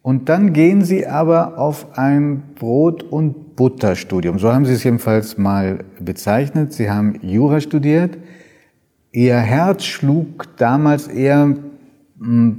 [0.00, 4.38] Und dann gehen Sie aber auf ein Brot- und Butterstudium.
[4.38, 6.72] So haben Sie es jedenfalls mal bezeichnet.
[6.72, 8.16] Sie haben Jura studiert.
[9.10, 11.56] Ihr Herz schlug damals eher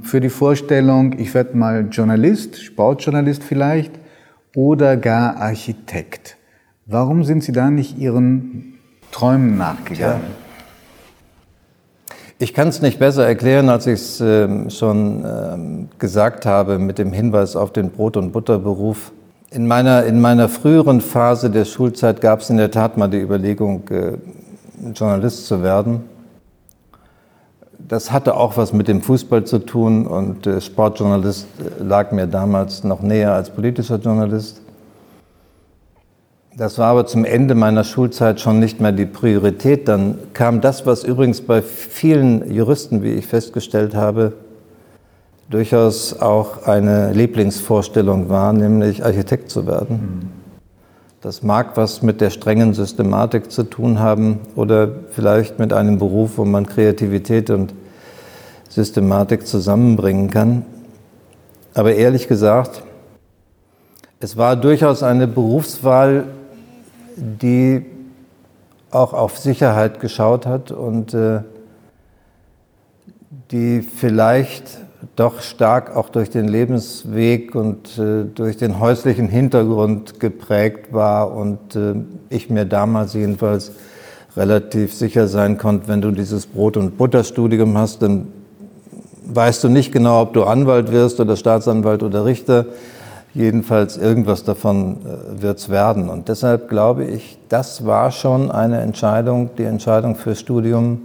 [0.02, 3.92] für die Vorstellung, ich werde mal Journalist, Sportjournalist vielleicht
[4.54, 6.36] oder gar Architekt.
[6.86, 8.74] Warum sind Sie da nicht Ihren
[9.10, 10.22] Träumen nachgegangen?
[10.22, 10.46] Ja.
[12.38, 16.98] Ich kann es nicht besser erklären, als ich es äh, schon äh, gesagt habe mit
[16.98, 19.12] dem Hinweis auf den Brot- und Butterberuf.
[19.50, 23.20] In meiner, in meiner früheren Phase der Schulzeit gab es in der Tat mal die
[23.20, 24.18] Überlegung, äh,
[24.92, 26.02] Journalist zu werden.
[27.88, 31.46] Das hatte auch was mit dem Fußball zu tun und Sportjournalist
[31.78, 34.60] lag mir damals noch näher als politischer Journalist.
[36.56, 39.86] Das war aber zum Ende meiner Schulzeit schon nicht mehr die Priorität.
[39.86, 44.32] Dann kam das, was übrigens bei vielen Juristen, wie ich festgestellt habe,
[45.48, 50.35] durchaus auch eine Lieblingsvorstellung war, nämlich Architekt zu werden.
[51.26, 56.38] Das mag was mit der strengen Systematik zu tun haben oder vielleicht mit einem Beruf,
[56.38, 57.74] wo man Kreativität und
[58.68, 60.64] Systematik zusammenbringen kann.
[61.74, 62.84] Aber ehrlich gesagt,
[64.20, 66.26] es war durchaus eine Berufswahl,
[67.16, 67.84] die
[68.92, 71.40] auch auf Sicherheit geschaut hat und äh,
[73.50, 74.78] die vielleicht
[75.14, 81.76] doch stark auch durch den Lebensweg und äh, durch den häuslichen Hintergrund geprägt war und
[81.76, 81.94] äh,
[82.28, 83.72] ich mir damals jedenfalls
[84.36, 88.28] relativ sicher sein konnte, wenn du dieses Brot- und Butterstudium hast, dann
[89.26, 92.66] weißt du nicht genau, ob du Anwalt wirst oder Staatsanwalt oder Richter.
[93.34, 96.08] Jedenfalls irgendwas davon äh, wird es werden.
[96.08, 101.02] Und deshalb glaube ich, das war schon eine Entscheidung, die Entscheidung fürs Studium,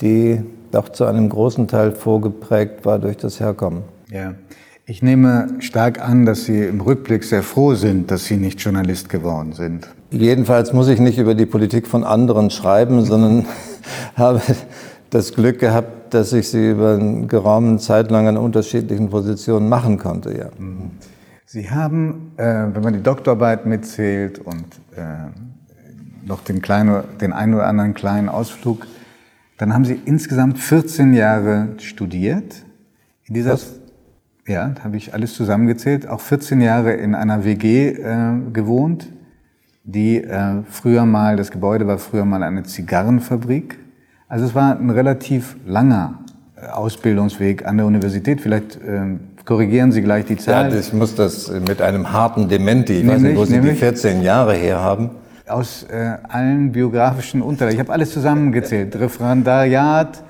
[0.00, 3.82] die doch zu einem großen Teil vorgeprägt war durch das Herkommen.
[4.10, 4.34] Ja.
[4.84, 9.08] Ich nehme stark an, dass Sie im Rückblick sehr froh sind, dass Sie nicht Journalist
[9.08, 9.88] geworden sind.
[10.10, 13.46] Jedenfalls muss ich nicht über die Politik von anderen schreiben, sondern
[14.16, 14.42] habe
[15.10, 19.98] das Glück gehabt, dass ich sie über eine geraume Zeit lang an unterschiedlichen Positionen machen
[19.98, 20.36] konnte.
[20.36, 20.46] Ja.
[20.58, 20.90] Mhm.
[21.46, 24.64] Sie haben, äh, wenn man die Doktorarbeit mitzählt und
[24.96, 25.28] äh,
[26.26, 28.86] noch den, kleinen, den einen oder anderen kleinen Ausflug,
[29.62, 32.64] dann haben Sie insgesamt 14 Jahre studiert.
[33.26, 33.74] In dieser, Was?
[34.44, 39.06] ja, habe ich alles zusammengezählt, auch 14 Jahre in einer WG äh, gewohnt,
[39.84, 43.78] die äh, früher mal, das Gebäude war früher mal eine Zigarrenfabrik.
[44.26, 46.24] Also es war ein relativ langer
[46.56, 48.40] äh, Ausbildungsweg an der Universität.
[48.40, 50.72] Vielleicht ähm, korrigieren Sie gleich die Zahl.
[50.72, 53.76] Ja, ich muss das mit einem harten Dementi, ich nämlich, weiß nicht, wo Sie die
[53.76, 55.10] 14 Jahre her haben.
[55.46, 57.74] Aus äh, allen biografischen Unterlagen.
[57.74, 58.94] Ich habe alles zusammengezählt.
[58.96, 60.22] Referendariat,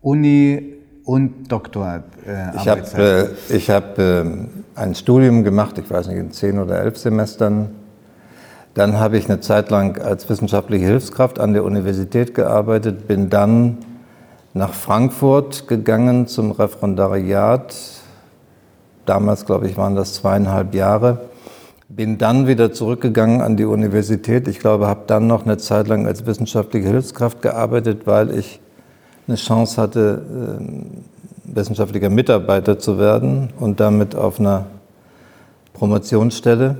[0.00, 2.02] Uni und Doktor.
[2.26, 4.24] Äh, ich habe äh, ich hab, äh,
[4.74, 7.70] ein Studium gemacht, ich weiß nicht, in zehn oder elf Semestern.
[8.74, 13.78] Dann habe ich eine Zeit lang als wissenschaftliche Hilfskraft an der Universität gearbeitet, bin dann
[14.54, 17.74] nach Frankfurt gegangen zum Referendariat
[19.06, 21.28] Damals, glaube ich, waren das zweieinhalb Jahre.
[21.94, 24.48] Bin dann wieder zurückgegangen an die Universität.
[24.48, 28.60] Ich glaube, habe dann noch eine Zeit lang als wissenschaftliche Hilfskraft gearbeitet, weil ich
[29.28, 30.86] eine Chance hatte, ähm,
[31.44, 34.66] wissenschaftlicher Mitarbeiter zu werden und damit auf einer
[35.74, 36.76] Promotionsstelle.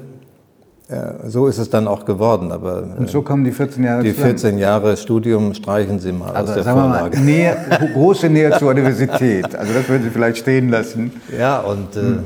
[1.27, 2.53] So ist es dann auch geworden.
[2.53, 6.51] Aber und so kommen die 14 Jahre Die 14 Jahre Studium streichen Sie mal also,
[6.51, 7.16] aus der sagen Vorlage.
[7.16, 7.57] Mal, Nähe,
[7.94, 9.55] große Nähe zur Universität.
[9.57, 11.12] Also das würden Sie vielleicht stehen lassen.
[11.38, 12.18] Ja, und äh,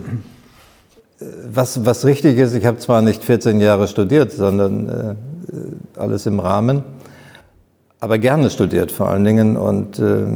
[1.51, 6.41] was, was richtig ist, ich habe zwar nicht 14 Jahre studiert, sondern äh, alles im
[6.41, 6.83] Rahmen,
[8.01, 9.57] aber gerne studiert vor allen Dingen.
[9.57, 10.27] Und äh,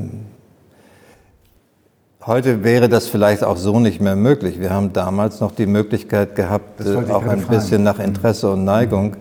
[2.26, 4.60] Heute wäre das vielleicht auch so nicht mehr möglich.
[4.60, 7.46] Wir haben damals noch die Möglichkeit gehabt, äh, auch ein fragen.
[7.48, 9.16] bisschen nach Interesse und Neigung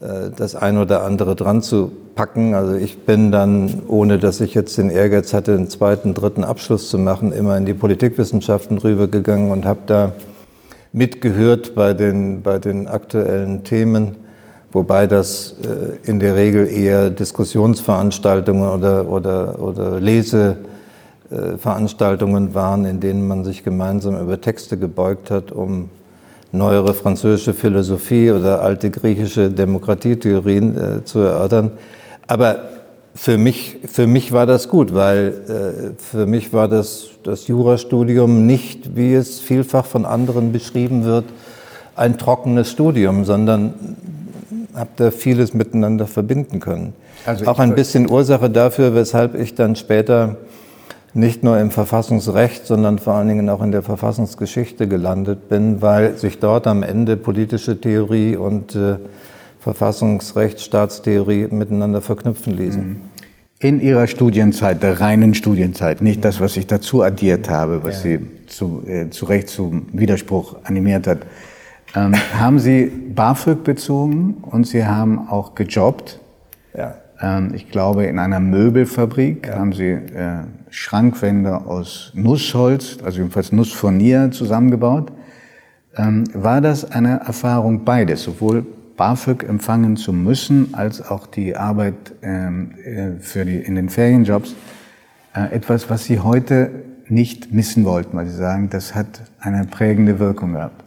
[0.00, 0.06] mhm.
[0.06, 2.54] äh, das ein oder andere dran zu packen.
[2.54, 6.88] Also ich bin dann, ohne dass ich jetzt den Ehrgeiz hatte, einen zweiten, dritten Abschluss
[6.88, 10.12] zu machen, immer in die Politikwissenschaften rübergegangen und habe da
[10.96, 14.16] mitgehört bei den, bei den aktuellen Themen,
[14.72, 20.56] wobei das äh, in der Regel eher Diskussionsveranstaltungen oder, oder, oder Lese
[21.30, 25.90] äh, waren, in denen man sich gemeinsam über Texte gebeugt hat, um
[26.50, 31.72] neuere französische Philosophie oder alte griechische Demokratietheorien äh, zu erörtern.
[32.26, 32.70] Aber
[33.14, 38.46] für mich, für mich war das gut, weil äh, für mich war das, das Jurastudium
[38.46, 41.24] nicht, wie es vielfach von anderen beschrieben wird,
[41.96, 43.74] ein trockenes Studium, sondern
[44.74, 46.92] habe da vieles miteinander verbinden können.
[47.24, 50.36] Also Auch ein bisschen Ursache dafür, weshalb ich dann später
[51.14, 56.16] nicht nur im Verfassungsrecht, sondern vor allen Dingen auch in der Verfassungsgeschichte gelandet bin, weil
[56.18, 58.96] sich dort am Ende politische Theorie und äh,
[59.60, 62.88] Verfassungsrecht, Staatstheorie miteinander verknüpfen ließen.
[62.88, 63.00] Mhm.
[63.58, 68.18] In Ihrer Studienzeit, der reinen Studienzeit, nicht das, was ich dazu addiert habe, was ja.
[68.18, 71.20] Sie zu, äh, zu Recht zum Widerspruch animiert hat.
[71.94, 76.20] ähm, haben Sie BAföG bezogen und Sie haben auch gejobbt.
[76.76, 76.96] Ja.
[77.18, 79.54] Ähm, ich glaube, in einer Möbelfabrik ja.
[79.54, 85.12] haben Sie äh, Schrankwände aus Nussholz, also jedenfalls Nussfurnier zusammengebaut.
[85.96, 88.66] Ähm, war das eine Erfahrung beides, sowohl
[88.96, 94.54] BAföG empfangen zu müssen, als auch die Arbeit ähm, äh, für die, in den Ferienjobs,
[95.34, 96.70] äh, etwas, was Sie heute
[97.08, 100.84] nicht missen wollten, weil Sie sagen, das hat eine prägende Wirkung gehabt?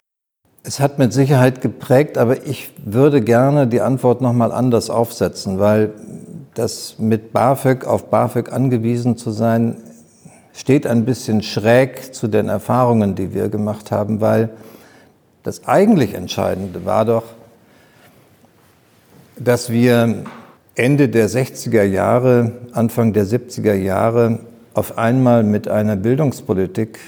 [0.64, 5.92] Es hat mit Sicherheit geprägt, aber ich würde gerne die Antwort nochmal anders aufsetzen, weil
[6.54, 9.78] das mit BAföG auf BAföG angewiesen zu sein,
[10.54, 14.50] steht ein bisschen schräg zu den Erfahrungen, die wir gemacht haben, weil
[15.44, 17.24] das eigentlich Entscheidende war doch,
[19.40, 20.24] dass wir
[20.76, 24.40] Ende der 60er Jahre, Anfang der 70er Jahre
[24.74, 27.00] auf einmal mit einer Bildungspolitik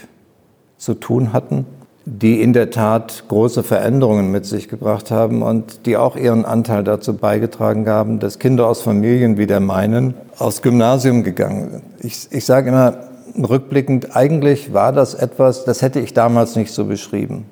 [0.77, 1.65] zu tun hatten,
[2.05, 6.83] die in der Tat große Veränderungen mit sich gebracht haben und die auch ihren Anteil
[6.83, 11.83] dazu beigetragen haben, dass Kinder aus Familien wie der meinen aufs Gymnasium gegangen sind.
[11.99, 12.97] Ich, ich sage immer
[13.37, 17.45] rückblickend, eigentlich war das etwas, das hätte ich damals nicht so beschrieben.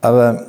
[0.00, 0.46] Aber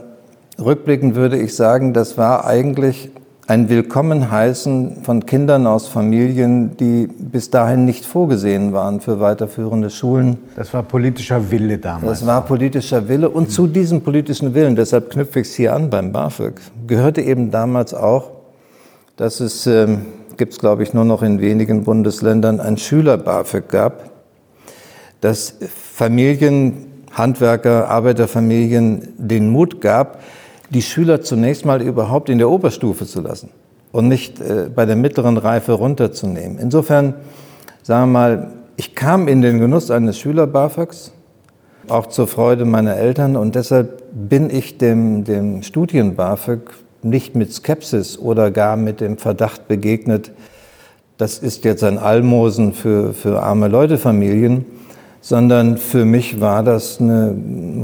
[0.59, 3.09] rückblickend würde ich sagen, das war eigentlich
[3.47, 10.37] ein Willkommenheißen von Kindern aus Familien, die bis dahin nicht vorgesehen waren für weiterführende Schulen.
[10.55, 12.19] Das war politischer Wille damals.
[12.19, 13.29] Das war politischer Wille.
[13.29, 16.55] Und zu diesem politischen Willen, deshalb knüpfe ich es hier an beim BAföG,
[16.87, 18.31] gehörte eben damals auch,
[19.15, 19.95] dass es, äh,
[20.37, 24.09] gibt es glaube ich nur noch in wenigen Bundesländern, ein Schüler-BAföG gab,
[25.21, 25.55] dass
[25.93, 30.19] Familien, Handwerker, Arbeiterfamilien den Mut gab,
[30.75, 33.49] die Schüler zunächst mal überhaupt in der Oberstufe zu lassen
[33.93, 36.59] und nicht äh, bei der mittleren Reife runterzunehmen.
[36.59, 37.13] Insofern,
[37.81, 41.13] sagen wir mal, ich kam in den Genuss eines Schüler-BAföGs,
[41.87, 46.71] auch zur Freude meiner Eltern und deshalb bin ich dem, dem Studien-BAföG
[47.03, 50.33] nicht mit Skepsis oder gar mit dem Verdacht begegnet,
[51.17, 54.65] das ist jetzt ein Almosen für, für arme Leute-Familien,
[55.25, 57.35] sondern für mich war das eine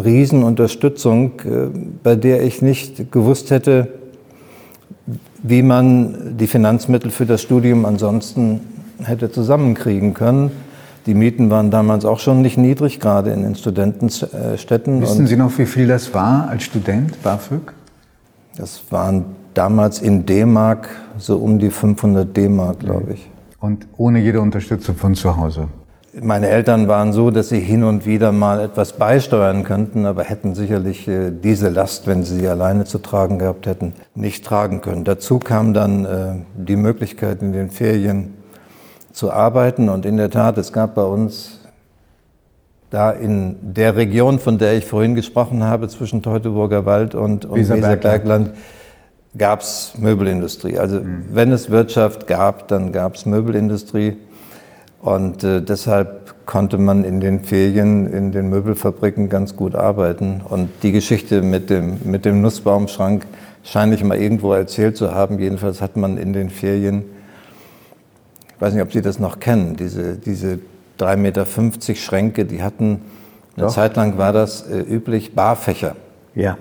[0.05, 1.69] Riesenunterstützung, äh,
[2.03, 3.87] bei der ich nicht gewusst hätte,
[5.41, 8.61] wie man die Finanzmittel für das Studium ansonsten
[9.03, 10.51] hätte zusammenkriegen können.
[11.07, 15.01] Die Mieten waren damals auch schon nicht niedrig, gerade in den Studentenstädten.
[15.01, 17.73] Wissen Sie noch, wie viel das war als Student, BAföG?
[18.55, 19.25] Das waren
[19.55, 23.27] damals in D-Mark so um die 500 D-Mark, glaube ich.
[23.59, 25.69] Und ohne jede Unterstützung von zu Hause?
[26.19, 30.55] Meine Eltern waren so, dass sie hin und wieder mal etwas beisteuern könnten, aber hätten
[30.55, 35.05] sicherlich äh, diese Last, wenn sie sie alleine zu tragen gehabt hätten, nicht tragen können.
[35.05, 38.33] Dazu kam dann äh, die Möglichkeit, in den Ferien
[39.13, 39.87] zu arbeiten.
[39.87, 41.59] Und in der Tat, es gab bei uns
[42.89, 47.57] da in der Region, von der ich vorhin gesprochen habe, zwischen Teutoburger Wald und, und
[47.57, 48.51] Weserbergland,
[49.37, 50.77] gab es Möbelindustrie.
[50.77, 51.23] Also mhm.
[51.31, 54.17] wenn es Wirtschaft gab, dann gab es Möbelindustrie.
[55.01, 60.41] Und äh, deshalb konnte man in den Ferien in den Möbelfabriken ganz gut arbeiten.
[60.47, 63.25] Und die Geschichte mit dem, mit dem Nussbaumschrank
[63.63, 65.39] scheine ich mal irgendwo erzählt zu haben.
[65.39, 67.03] Jedenfalls hat man in den Ferien,
[68.55, 70.59] ich weiß nicht, ob Sie das noch kennen, diese, diese
[70.99, 71.45] 3,50 Meter
[71.95, 73.01] Schränke, die hatten,
[73.57, 73.73] eine Doch.
[73.73, 75.95] Zeit lang war das äh, üblich, Barfächer.
[76.35, 76.57] Ja.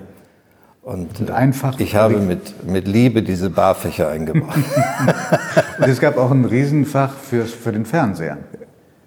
[0.83, 1.79] Und, und einfach.
[1.79, 4.55] Ich habe mit, mit Liebe diese Barfächer eingebaut.
[5.77, 8.37] und es gab auch ein Riesenfach für, für den Fernseher.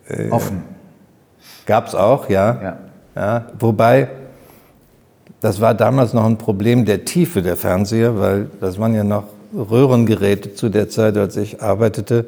[0.08, 0.62] Äh, Offen.
[1.66, 2.62] Gab es auch, ja.
[2.62, 2.78] ja.
[3.16, 3.46] ja.
[3.58, 4.08] Wobei,
[5.40, 9.24] das war damals noch ein Problem der Tiefe der Fernseher, weil das waren ja noch
[9.52, 12.26] Röhrengeräte zu der Zeit, als ich arbeitete.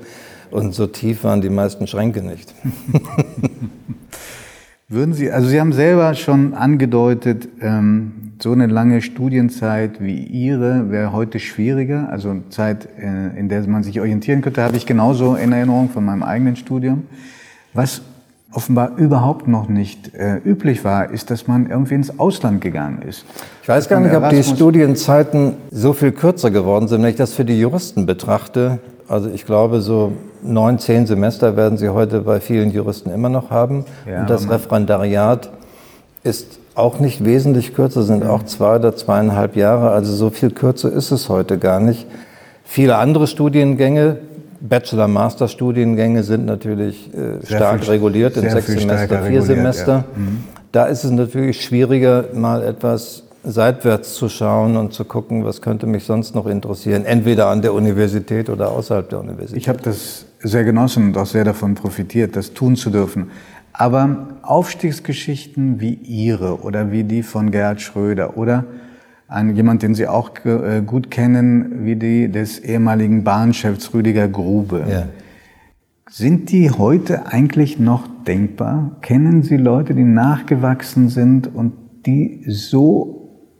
[0.51, 2.53] Und so tief waren die meisten Schränke nicht.
[4.89, 10.93] Würden Sie, also Sie haben selber schon angedeutet, ähm, so eine lange Studienzeit wie Ihre
[10.93, 15.35] wäre heute schwieriger, also Zeit, äh, in der man sich orientieren könnte, habe ich genauso
[15.35, 17.03] in Erinnerung von meinem eigenen Studium.
[17.75, 18.03] Was
[18.53, 23.25] offenbar überhaupt noch nicht äh, üblich war, ist, dass man irgendwie ins Ausland gegangen ist.
[23.63, 27.33] Ich weiß gar nicht, ob die Studienzeiten so viel kürzer geworden sind, wenn ich das
[27.33, 28.79] für die Juristen betrachte.
[29.09, 33.51] Also ich glaube, so neun, zehn Semester werden Sie heute bei vielen Juristen immer noch
[33.51, 33.85] haben.
[34.09, 35.51] Ja, und das Referendariat
[36.25, 39.91] ist auch nicht wesentlich kürzer, sind auch zwei oder zweieinhalb Jahre.
[39.91, 42.07] Also so viel kürzer ist es heute gar nicht.
[42.65, 44.19] Viele andere Studiengänge,
[44.61, 49.93] Bachelor-Master-Studiengänge sind natürlich äh, stark viel, reguliert in sechs Semester, vier Semester.
[49.93, 50.05] Ja.
[50.17, 50.45] Mhm.
[50.73, 55.87] Da ist es natürlich schwieriger, mal etwas seitwärts zu schauen und zu gucken, was könnte
[55.87, 59.63] mich sonst noch interessieren, entweder an der Universität oder außerhalb der Universität.
[59.63, 63.31] Ich habe das sehr genossen und auch sehr davon profitiert, das tun zu dürfen.
[63.73, 68.65] Aber Aufstiegsgeschichten wie Ihre oder wie die von Gerhard Schröder oder
[69.29, 74.85] ein, jemand, den Sie auch äh, gut kennen, wie die des ehemaligen Bahnchefs Rüdiger Grube.
[74.89, 75.09] Ja.
[76.09, 78.97] Sind die heute eigentlich noch denkbar?
[79.03, 81.73] Kennen Sie Leute, die nachgewachsen sind und
[82.07, 83.16] die so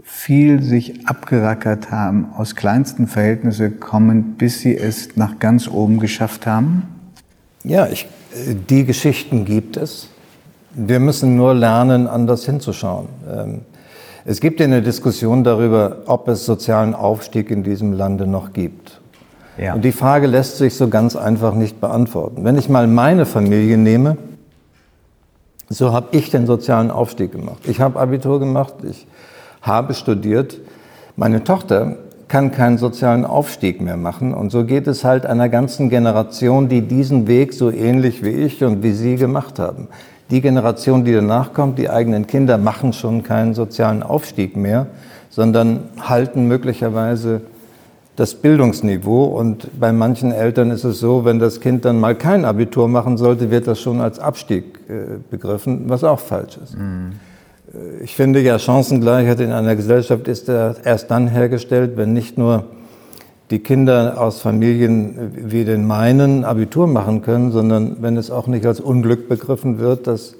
[0.09, 6.47] viel sich abgerackert haben, aus kleinsten Verhältnissen kommen, bis sie es nach ganz oben geschafft
[6.47, 6.85] haben?
[7.65, 8.07] Ja, ich,
[8.71, 10.09] die Geschichten gibt es.
[10.73, 13.09] Wir müssen nur lernen, anders hinzuschauen.
[13.29, 13.61] Ähm,
[14.25, 19.01] es gibt ja eine Diskussion darüber, ob es sozialen Aufstieg in diesem Lande noch gibt.
[19.59, 19.75] Ja.
[19.75, 22.45] Und die Frage lässt sich so ganz einfach nicht beantworten.
[22.45, 24.17] Wenn ich mal meine Familie nehme,
[25.69, 27.67] so habe ich den sozialen Aufstieg gemacht.
[27.67, 29.09] Ich habe Abitur gemacht, ich
[29.67, 30.59] habe studiert.
[31.17, 31.97] Meine Tochter
[32.29, 34.35] kann keinen sozialen Aufstieg mehr machen.
[34.35, 38.65] Und so geht es halt einer ganzen Generation, die diesen Weg so ähnlich wie ich
[38.65, 39.89] und wie Sie gemacht haben.
[40.31, 44.87] Die Generation, die danach kommt, die eigenen Kinder machen schon keinen sozialen Aufstieg mehr,
[45.31, 47.43] sondern halten möglicherweise
[48.17, 49.25] das Bildungsniveau.
[49.25, 53.17] Und bei manchen Eltern ist es so, wenn das Kind dann mal kein Abitur machen
[53.19, 56.77] sollte, wird das schon als Abstieg äh, begriffen, was auch falsch ist.
[56.77, 57.13] Mhm.
[58.03, 62.65] Ich finde ja, Chancengleichheit in einer Gesellschaft ist erst dann hergestellt, wenn nicht nur
[63.51, 68.67] die Kinder aus Familien wie den meinen Abitur machen können, sondern wenn es auch nicht
[68.67, 70.35] als Unglück begriffen wird, dass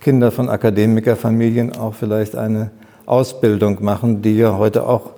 [0.00, 2.70] Kinder von Akademikerfamilien auch vielleicht eine
[3.06, 5.10] Ausbildung machen, die ja heute auch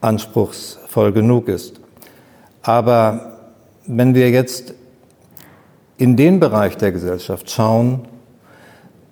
[0.00, 1.80] anspruchsvoll genug ist.
[2.62, 3.38] Aber
[3.86, 4.74] wenn wir jetzt
[5.96, 8.02] in den Bereich der Gesellschaft schauen,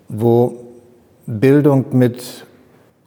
[0.09, 0.68] wo
[1.29, 2.47] Bildung mit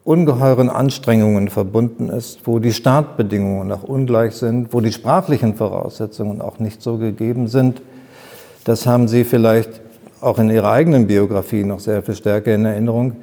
[0.03, 6.59] ungeheuren Anstrengungen verbunden ist, wo die Startbedingungen auch ungleich sind, wo die sprachlichen Voraussetzungen auch
[6.59, 7.81] nicht so gegeben sind.
[8.63, 9.81] Das haben Sie vielleicht
[10.21, 13.13] auch in Ihrer eigenen Biografie noch sehr viel stärker in Erinnerung.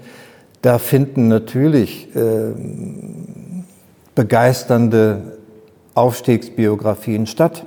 [0.63, 2.53] Da finden natürlich äh,
[4.17, 5.21] begeisternde
[5.95, 7.65] Aufstiegsbiografien statt.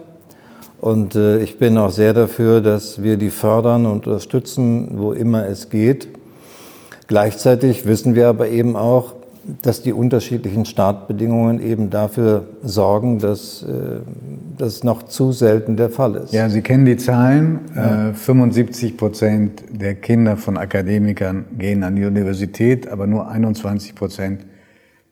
[0.81, 5.45] Und äh, ich bin auch sehr dafür, dass wir die fördern und unterstützen, wo immer
[5.47, 6.09] es geht.
[7.11, 9.15] Gleichzeitig wissen wir aber eben auch,
[9.61, 13.99] dass die unterschiedlichen Startbedingungen eben dafür sorgen, dass äh,
[14.57, 16.31] das noch zu selten der Fall ist.
[16.31, 17.59] Ja, Sie kennen die Zahlen.
[17.75, 18.13] Ja.
[18.13, 24.45] 75 äh, Prozent der Kinder von Akademikern gehen an die Universität, aber nur 21 Prozent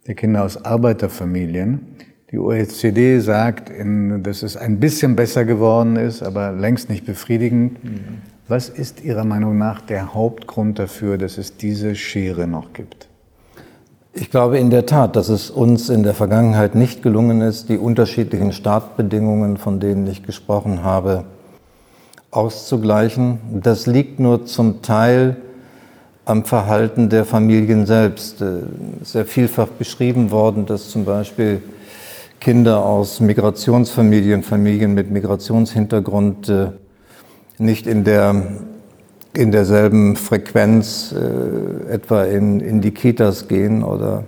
[0.07, 1.81] der Kinder aus Arbeiterfamilien.
[2.31, 3.73] Die OECD sagt,
[4.23, 7.83] dass es ein bisschen besser geworden ist, aber längst nicht befriedigend.
[7.83, 8.38] Mhm.
[8.49, 13.07] Was ist Ihrer Meinung nach der Hauptgrund dafür, dass es diese Schere noch gibt?
[14.11, 17.77] Ich glaube in der Tat, dass es uns in der Vergangenheit nicht gelungen ist, die
[17.77, 21.25] unterschiedlichen Startbedingungen, von denen ich gesprochen habe,
[22.31, 23.37] auszugleichen.
[23.61, 25.37] Das liegt nur zum Teil
[26.25, 28.43] am Verhalten der Familien selbst.
[28.99, 31.61] Ist ja vielfach beschrieben worden, dass zum Beispiel
[32.39, 36.67] Kinder aus Migrationsfamilien, Familien mit Migrationshintergrund äh,
[37.59, 38.43] nicht in, der,
[39.33, 44.23] in derselben Frequenz äh, etwa in, in die Kitas gehen oder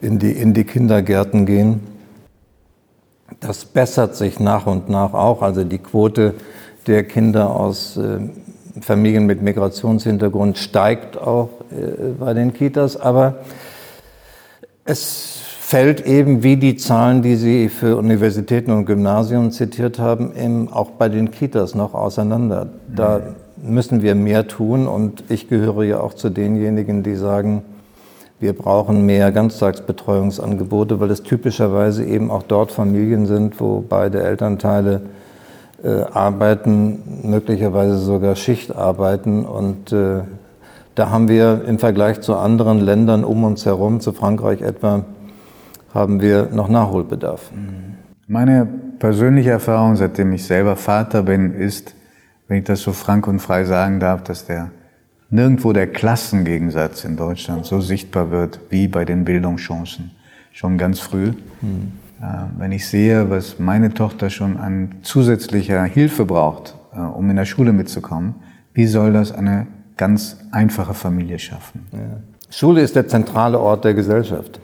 [0.00, 1.80] in die, in die Kindergärten gehen.
[3.40, 5.42] Das bessert sich nach und nach auch.
[5.42, 6.34] Also die Quote
[6.86, 8.20] der Kinder aus äh,
[8.80, 13.36] Familien mit Migrationshintergrund steigt auch äh, bei den Kitas, aber
[14.84, 15.37] es
[15.68, 20.92] fällt eben wie die Zahlen, die Sie für Universitäten und Gymnasien zitiert haben, eben auch
[20.92, 22.68] bei den Kitas noch auseinander.
[22.88, 23.20] Da
[23.58, 27.64] müssen wir mehr tun und ich gehöre ja auch zu denjenigen, die sagen,
[28.40, 35.02] wir brauchen mehr Ganztagsbetreuungsangebote, weil es typischerweise eben auch dort Familien sind, wo beide Elternteile
[35.84, 39.44] äh, arbeiten, möglicherweise sogar Schicht arbeiten.
[39.44, 40.20] Und äh,
[40.94, 45.04] da haben wir im Vergleich zu anderen Ländern um uns herum, zu Frankreich etwa,
[45.94, 47.50] haben wir noch Nachholbedarf.
[48.26, 48.66] Meine
[48.98, 51.94] persönliche Erfahrung, seitdem ich selber Vater bin, ist,
[52.46, 54.70] wenn ich das so frank und frei sagen darf, dass der
[55.30, 60.12] nirgendwo der Klassengegensatz in Deutschland so sichtbar wird wie bei den Bildungschancen.
[60.52, 61.32] Schon ganz früh.
[61.60, 61.92] Mhm.
[62.58, 67.44] Wenn ich sehe, was meine Tochter schon an zusätzlicher Hilfe braucht, äh, um in der
[67.44, 68.34] Schule mitzukommen,
[68.74, 71.86] wie soll das eine ganz einfache Familie schaffen?
[71.92, 71.98] Ja.
[72.50, 74.60] Schule ist der zentrale Ort der Gesellschaft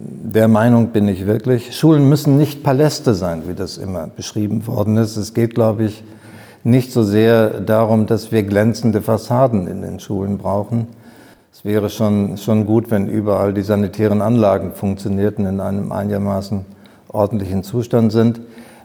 [0.00, 4.96] der Meinung bin ich wirklich, Schulen müssen nicht Paläste sein, wie das immer beschrieben worden
[4.96, 5.16] ist.
[5.16, 6.04] Es geht, glaube ich,
[6.62, 10.86] nicht so sehr darum, dass wir glänzende Fassaden in den Schulen brauchen.
[11.52, 16.64] Es wäre schon, schon gut, wenn überall die sanitären Anlagen funktionierten, in einem einigermaßen
[17.08, 18.40] ordentlichen Zustand sind.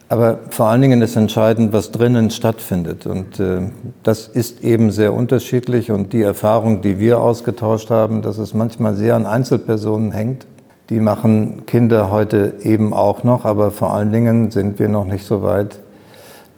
[0.10, 3.06] Aber vor allen Dingen ist entscheidend, was drinnen stattfindet.
[3.06, 3.70] Und äh,
[4.02, 5.92] das ist eben sehr unterschiedlich.
[5.92, 10.48] Und die Erfahrung, die wir ausgetauscht haben, dass es manchmal sehr an Einzelpersonen hängt,
[10.90, 15.26] Die machen Kinder heute eben auch noch, aber vor allen Dingen sind wir noch nicht
[15.26, 15.80] so weit,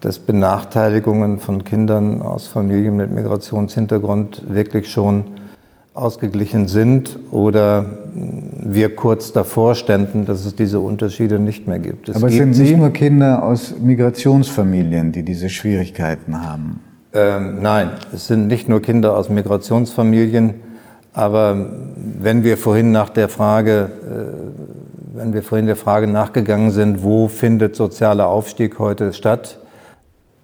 [0.01, 5.25] dass Benachteiligungen von Kindern aus Familien mit Migrationshintergrund wirklich schon
[5.95, 12.09] ausgeglichen sind oder wir kurz davor ständen, dass es diese Unterschiede nicht mehr gibt.
[12.09, 16.81] Es Aber es sind nicht nur Kinder aus Migrationsfamilien, die diese Schwierigkeiten haben.
[17.13, 20.55] Ähm, nein, es sind nicht nur Kinder aus Migrationsfamilien,
[21.15, 21.55] aber
[21.95, 27.29] wenn wir vorhin nach der Frage, äh, wenn wir vorhin der Frage nachgegangen sind, wo
[27.29, 29.57] findet sozialer Aufstieg heute statt,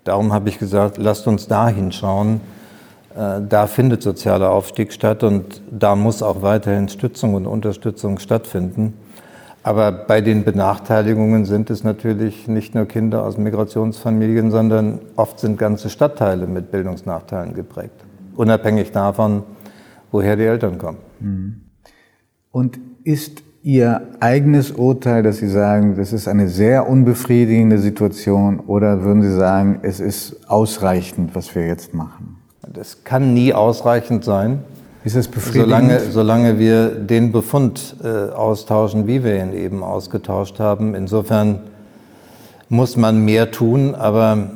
[0.05, 2.39] darum habe ich gesagt, lasst uns da hinschauen.
[3.17, 8.93] Äh, da findet sozialer Aufstieg statt und da muss auch weiterhin Stützung und Unterstützung stattfinden.
[9.63, 15.59] Aber bei den Benachteiligungen sind es natürlich nicht nur Kinder aus Migrationsfamilien, sondern oft sind
[15.59, 18.05] ganze Stadtteile mit Bildungsnachteilen geprägt,
[18.37, 19.43] unabhängig davon,
[20.11, 20.97] woher die Eltern kommen.
[21.19, 21.61] Mhm.
[22.51, 29.03] Und ist Ihr eigenes Urteil, dass Sie sagen, das ist eine sehr unbefriedigende Situation, oder
[29.03, 32.37] würden Sie sagen, es ist ausreichend, was wir jetzt machen?
[32.73, 34.63] Das kann nie ausreichend sein.
[35.03, 35.69] Ist es befriedigend?
[35.69, 40.95] Solange, solange wir den Befund äh, austauschen, wie wir ihn eben ausgetauscht haben.
[40.95, 41.59] Insofern
[42.67, 44.51] muss man mehr tun, aber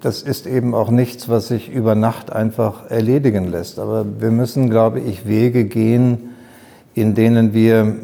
[0.00, 3.78] das ist eben auch nichts, was sich über Nacht einfach erledigen lässt.
[3.78, 6.34] Aber wir müssen, glaube ich, Wege gehen,
[6.94, 7.96] in denen wir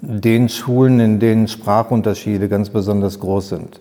[0.00, 3.80] den Schulen, in denen Sprachunterschiede ganz besonders groß sind,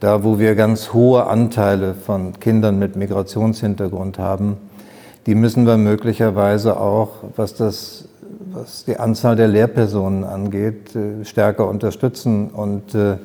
[0.00, 4.58] da wo wir ganz hohe Anteile von Kindern mit Migrationshintergrund haben,
[5.24, 8.08] die müssen wir möglicherweise auch, was, das,
[8.52, 13.16] was die Anzahl der Lehrpersonen angeht, äh, stärker unterstützen und äh,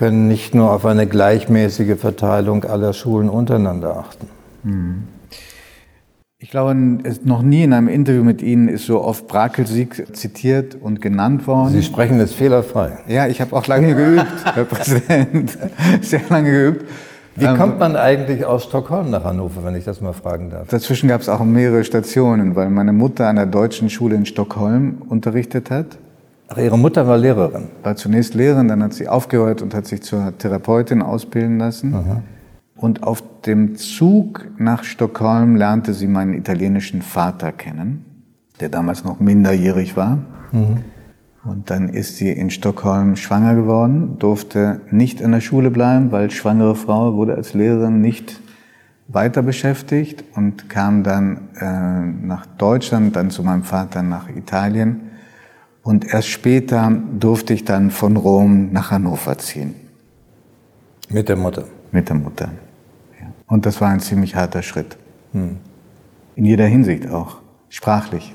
[0.00, 4.28] können nicht nur auf eine gleichmäßige Verteilung aller Schulen untereinander achten.
[4.62, 5.02] Hm.
[6.38, 11.02] Ich glaube, noch nie in einem Interview mit Ihnen ist so oft Brakelsieg zitiert und
[11.02, 11.72] genannt worden.
[11.72, 12.92] Sie sprechen es fehlerfrei.
[13.08, 14.24] Ja, ich habe auch lange geübt,
[14.54, 15.58] Herr Präsident.
[16.00, 16.86] Sehr lange geübt.
[17.36, 20.68] Wie ähm, kommt man eigentlich aus Stockholm nach Hannover, wenn ich das mal fragen darf?
[20.68, 25.02] Dazwischen gab es auch mehrere Stationen, weil meine Mutter an der deutschen Schule in Stockholm
[25.10, 25.98] unterrichtet hat.
[26.52, 27.68] Ach, Ihre Mutter war Lehrerin?
[27.84, 31.94] War zunächst Lehrerin, dann hat sie aufgehört und hat sich zur Therapeutin ausbilden lassen.
[31.94, 32.22] Aha.
[32.74, 38.04] Und auf dem Zug nach Stockholm lernte sie meinen italienischen Vater kennen,
[38.58, 40.18] der damals noch minderjährig war.
[40.50, 40.78] Mhm.
[41.44, 46.32] Und dann ist sie in Stockholm schwanger geworden, durfte nicht in der Schule bleiben, weil
[46.32, 48.40] schwangere Frau wurde als Lehrerin nicht
[49.06, 55.09] weiter beschäftigt und kam dann äh, nach Deutschland, dann zu meinem Vater nach Italien.
[55.82, 59.74] Und erst später durfte ich dann von Rom nach Hannover ziehen.
[61.08, 61.64] Mit der Mutter?
[61.90, 62.50] Mit der Mutter.
[63.46, 64.96] Und das war ein ziemlich harter Schritt.
[65.32, 65.56] Hm.
[66.36, 68.34] In jeder Hinsicht auch, sprachlich.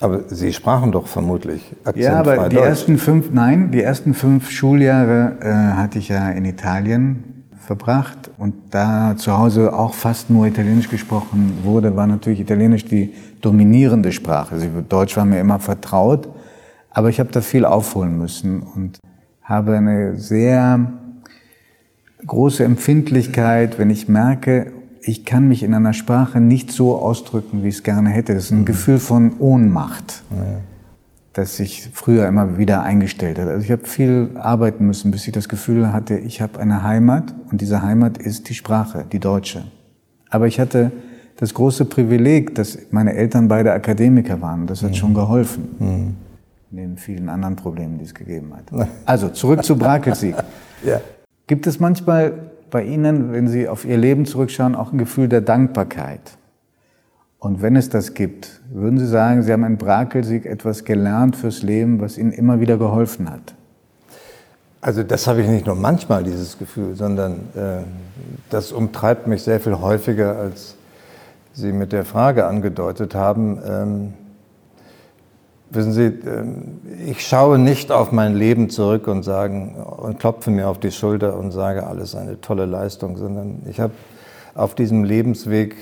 [0.00, 2.66] Aber Sie sprachen doch vermutlich akzentfrei Ja, aber die Deutsch.
[2.66, 8.54] ersten fünf, nein, die ersten fünf Schuljahre äh, hatte ich ja in Italien verbracht und
[8.70, 14.54] da zu Hause auch fast nur Italienisch gesprochen wurde, war natürlich Italienisch die dominierende Sprache.
[14.54, 16.28] Also Deutsch war mir immer vertraut,
[16.90, 18.98] aber ich habe da viel aufholen müssen und
[19.42, 20.92] habe eine sehr
[22.26, 24.72] große Empfindlichkeit, wenn ich merke,
[25.02, 28.34] ich kann mich in einer Sprache nicht so ausdrücken, wie ich es gerne hätte.
[28.34, 28.66] Das ist ein mhm.
[28.66, 30.60] Gefühl von Ohnmacht, ja.
[31.32, 33.48] das sich früher immer wieder eingestellt hat.
[33.48, 37.34] Also ich habe viel arbeiten müssen, bis ich das Gefühl hatte, ich habe eine Heimat
[37.50, 39.64] und diese Heimat ist die Sprache, die deutsche.
[40.28, 40.92] Aber ich hatte
[41.36, 44.66] das große Privileg, dass meine Eltern beide Akademiker waren.
[44.66, 44.94] Das hat mhm.
[44.94, 45.68] schon geholfen.
[45.78, 46.14] Mhm.
[46.70, 48.88] Neben vielen anderen Problemen, die es gegeben hat.
[49.04, 50.36] Also zurück zu Brakelsieg.
[50.84, 51.00] ja.
[51.48, 52.32] Gibt es manchmal
[52.70, 56.20] bei Ihnen, wenn Sie auf Ihr Leben zurückschauen, auch ein Gefühl der Dankbarkeit?
[57.40, 61.62] Und wenn es das gibt, würden Sie sagen, Sie haben in Brakelsieg etwas gelernt fürs
[61.62, 63.54] Leben, was Ihnen immer wieder geholfen hat?
[64.82, 67.82] Also das habe ich nicht nur manchmal, dieses Gefühl, sondern äh,
[68.48, 70.76] das umtreibt mich sehr viel häufiger, als
[71.52, 73.58] Sie mit der Frage angedeutet haben.
[73.66, 74.14] Ähm,
[75.72, 80.68] Wissen Sie, ähm, ich schaue nicht auf mein Leben zurück und, sagen, und klopfe mir
[80.68, 83.92] auf die Schulter und sage, alles eine tolle Leistung, sondern ich habe
[84.56, 85.76] auf diesem Lebensweg,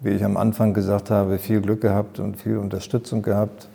[0.00, 3.68] wie ich am Anfang gesagt habe, viel Glück gehabt und viel Unterstützung gehabt.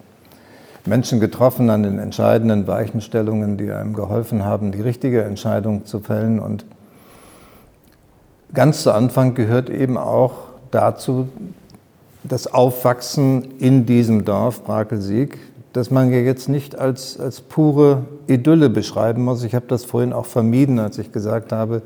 [0.86, 6.39] Menschen getroffen an den entscheidenden Weichenstellungen, die einem geholfen haben, die richtige Entscheidung zu fällen.
[6.39, 6.66] Und
[8.53, 10.34] ganz zu Anfang gehört eben auch
[10.72, 11.30] dazu
[12.24, 15.38] das Aufwachsen in diesem Dorf Brakelsieg,
[15.74, 19.43] das man ja jetzt nicht als, als pure Idylle beschreiben muss.
[19.43, 21.82] Ich habe das vorhin auch vermieden, als ich gesagt habe,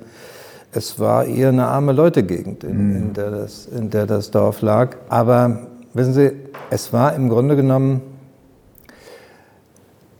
[0.73, 2.95] es war eher eine arme Leute-Gegend, in, mhm.
[2.97, 4.97] in, der das, in der das Dorf lag.
[5.09, 6.31] Aber wissen Sie,
[6.69, 8.01] es war im Grunde genommen,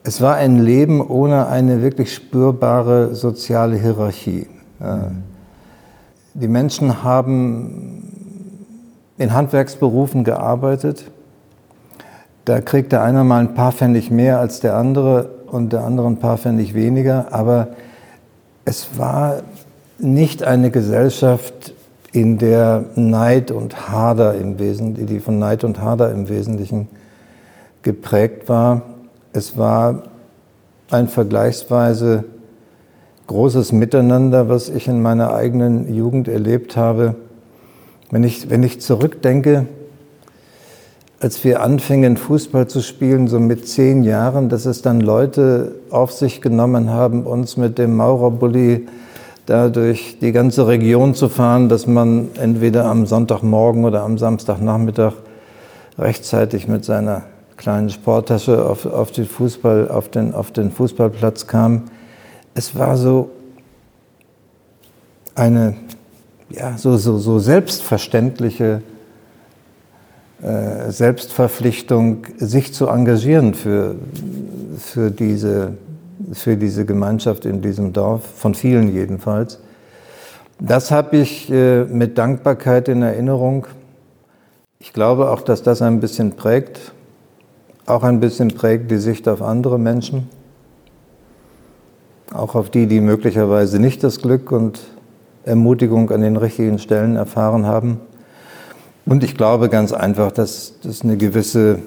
[0.04, 4.48] es war ein Leben ohne eine wirklich spürbare soziale Hierarchie.
[4.80, 5.24] Mhm.
[6.34, 8.04] Die Menschen haben
[9.18, 11.12] in Handwerksberufen gearbeitet.
[12.48, 16.08] Da kriegt der eine mal ein paar Pfennig mehr als der andere und der andere
[16.08, 17.34] ein paar Pfennig weniger.
[17.34, 17.68] Aber
[18.64, 19.42] es war
[19.98, 21.74] nicht eine Gesellschaft,
[22.14, 26.88] in der Neid und Hader im Wesentlichen, die von Neid und Hader im Wesentlichen
[27.82, 28.84] geprägt war.
[29.34, 30.04] Es war
[30.90, 32.24] ein vergleichsweise
[33.28, 37.16] großes Miteinander, was ich in meiner eigenen Jugend erlebt habe.
[38.10, 39.66] Wenn ich, wenn ich zurückdenke,
[41.20, 46.12] als wir anfingen, Fußball zu spielen, so mit zehn Jahren, dass es dann Leute auf
[46.12, 48.88] sich genommen haben, uns mit dem Maurerbully
[49.48, 55.14] da durch die ganze Region zu fahren, dass man entweder am Sonntagmorgen oder am Samstagnachmittag
[55.98, 57.24] rechtzeitig mit seiner
[57.56, 61.84] kleinen Sporttasche auf, auf, den Fußball, auf, den, auf den Fußballplatz kam.
[62.54, 63.30] Es war so
[65.34, 65.76] eine
[66.50, 68.82] ja, so, so, so selbstverständliche
[70.90, 73.96] Selbstverpflichtung, sich zu engagieren für,
[74.78, 75.74] für diese
[76.34, 79.60] für diese Gemeinschaft in diesem Dorf, von vielen jedenfalls.
[80.60, 83.68] Das habe ich äh, mit Dankbarkeit in Erinnerung.
[84.80, 86.92] Ich glaube auch, dass das ein bisschen prägt,
[87.86, 90.30] auch ein bisschen prägt die Sicht auf andere Menschen,
[92.34, 94.82] auch auf die, die möglicherweise nicht das Glück und
[95.46, 98.02] Ermutigung an den richtigen Stellen erfahren haben.
[99.08, 101.80] Und ich glaube ganz einfach, dass das eine gewisse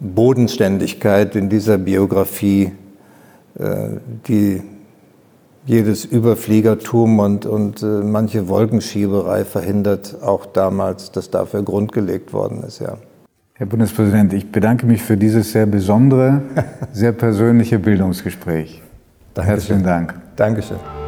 [0.00, 2.72] Bodenständigkeit in dieser Biografie,
[3.58, 3.88] äh,
[4.28, 4.62] die
[5.66, 12.64] jedes Überfliegertum und, und äh, manche Wolkenschieberei verhindert, auch damals, dass dafür Grund gelegt worden
[12.66, 12.98] ist, ja.
[13.56, 16.42] Herr Bundespräsident, ich bedanke mich für dieses sehr besondere,
[16.92, 18.82] sehr persönliche Bildungsgespräch.
[19.32, 19.54] Dankeschön.
[19.54, 20.14] Herzlichen Dank.
[20.34, 21.03] Dankeschön.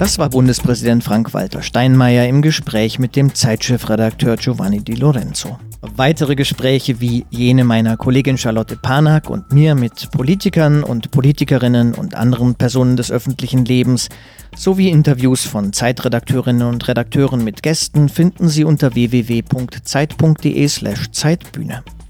[0.00, 5.58] Das war Bundespräsident Frank-Walter Steinmeier im Gespräch mit dem Zeitchefredakteur Giovanni Di Lorenzo.
[5.94, 12.14] Weitere Gespräche wie jene meiner Kollegin Charlotte Panak und mir mit Politikern und Politikerinnen und
[12.14, 14.08] anderen Personen des öffentlichen Lebens
[14.56, 20.68] sowie Interviews von Zeitredakteurinnen und Redakteuren mit Gästen finden Sie unter www.zeit.de/zeitbühne.
[20.70, 21.08] slash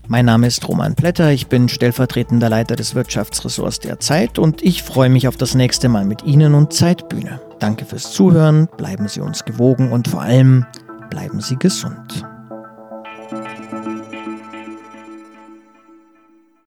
[0.07, 4.85] Mein Name ist Roman Plätter, ich bin stellvertretender Leiter des Wirtschaftsressorts der Zeit und ich
[4.85, 7.41] freue mich auf das nächste Mal mit Ihnen und Zeitbühne.
[7.61, 10.67] Danke fürs Zuhören, bleiben Sie uns gewogen und vor allem
[11.11, 12.27] bleiben Sie gesund.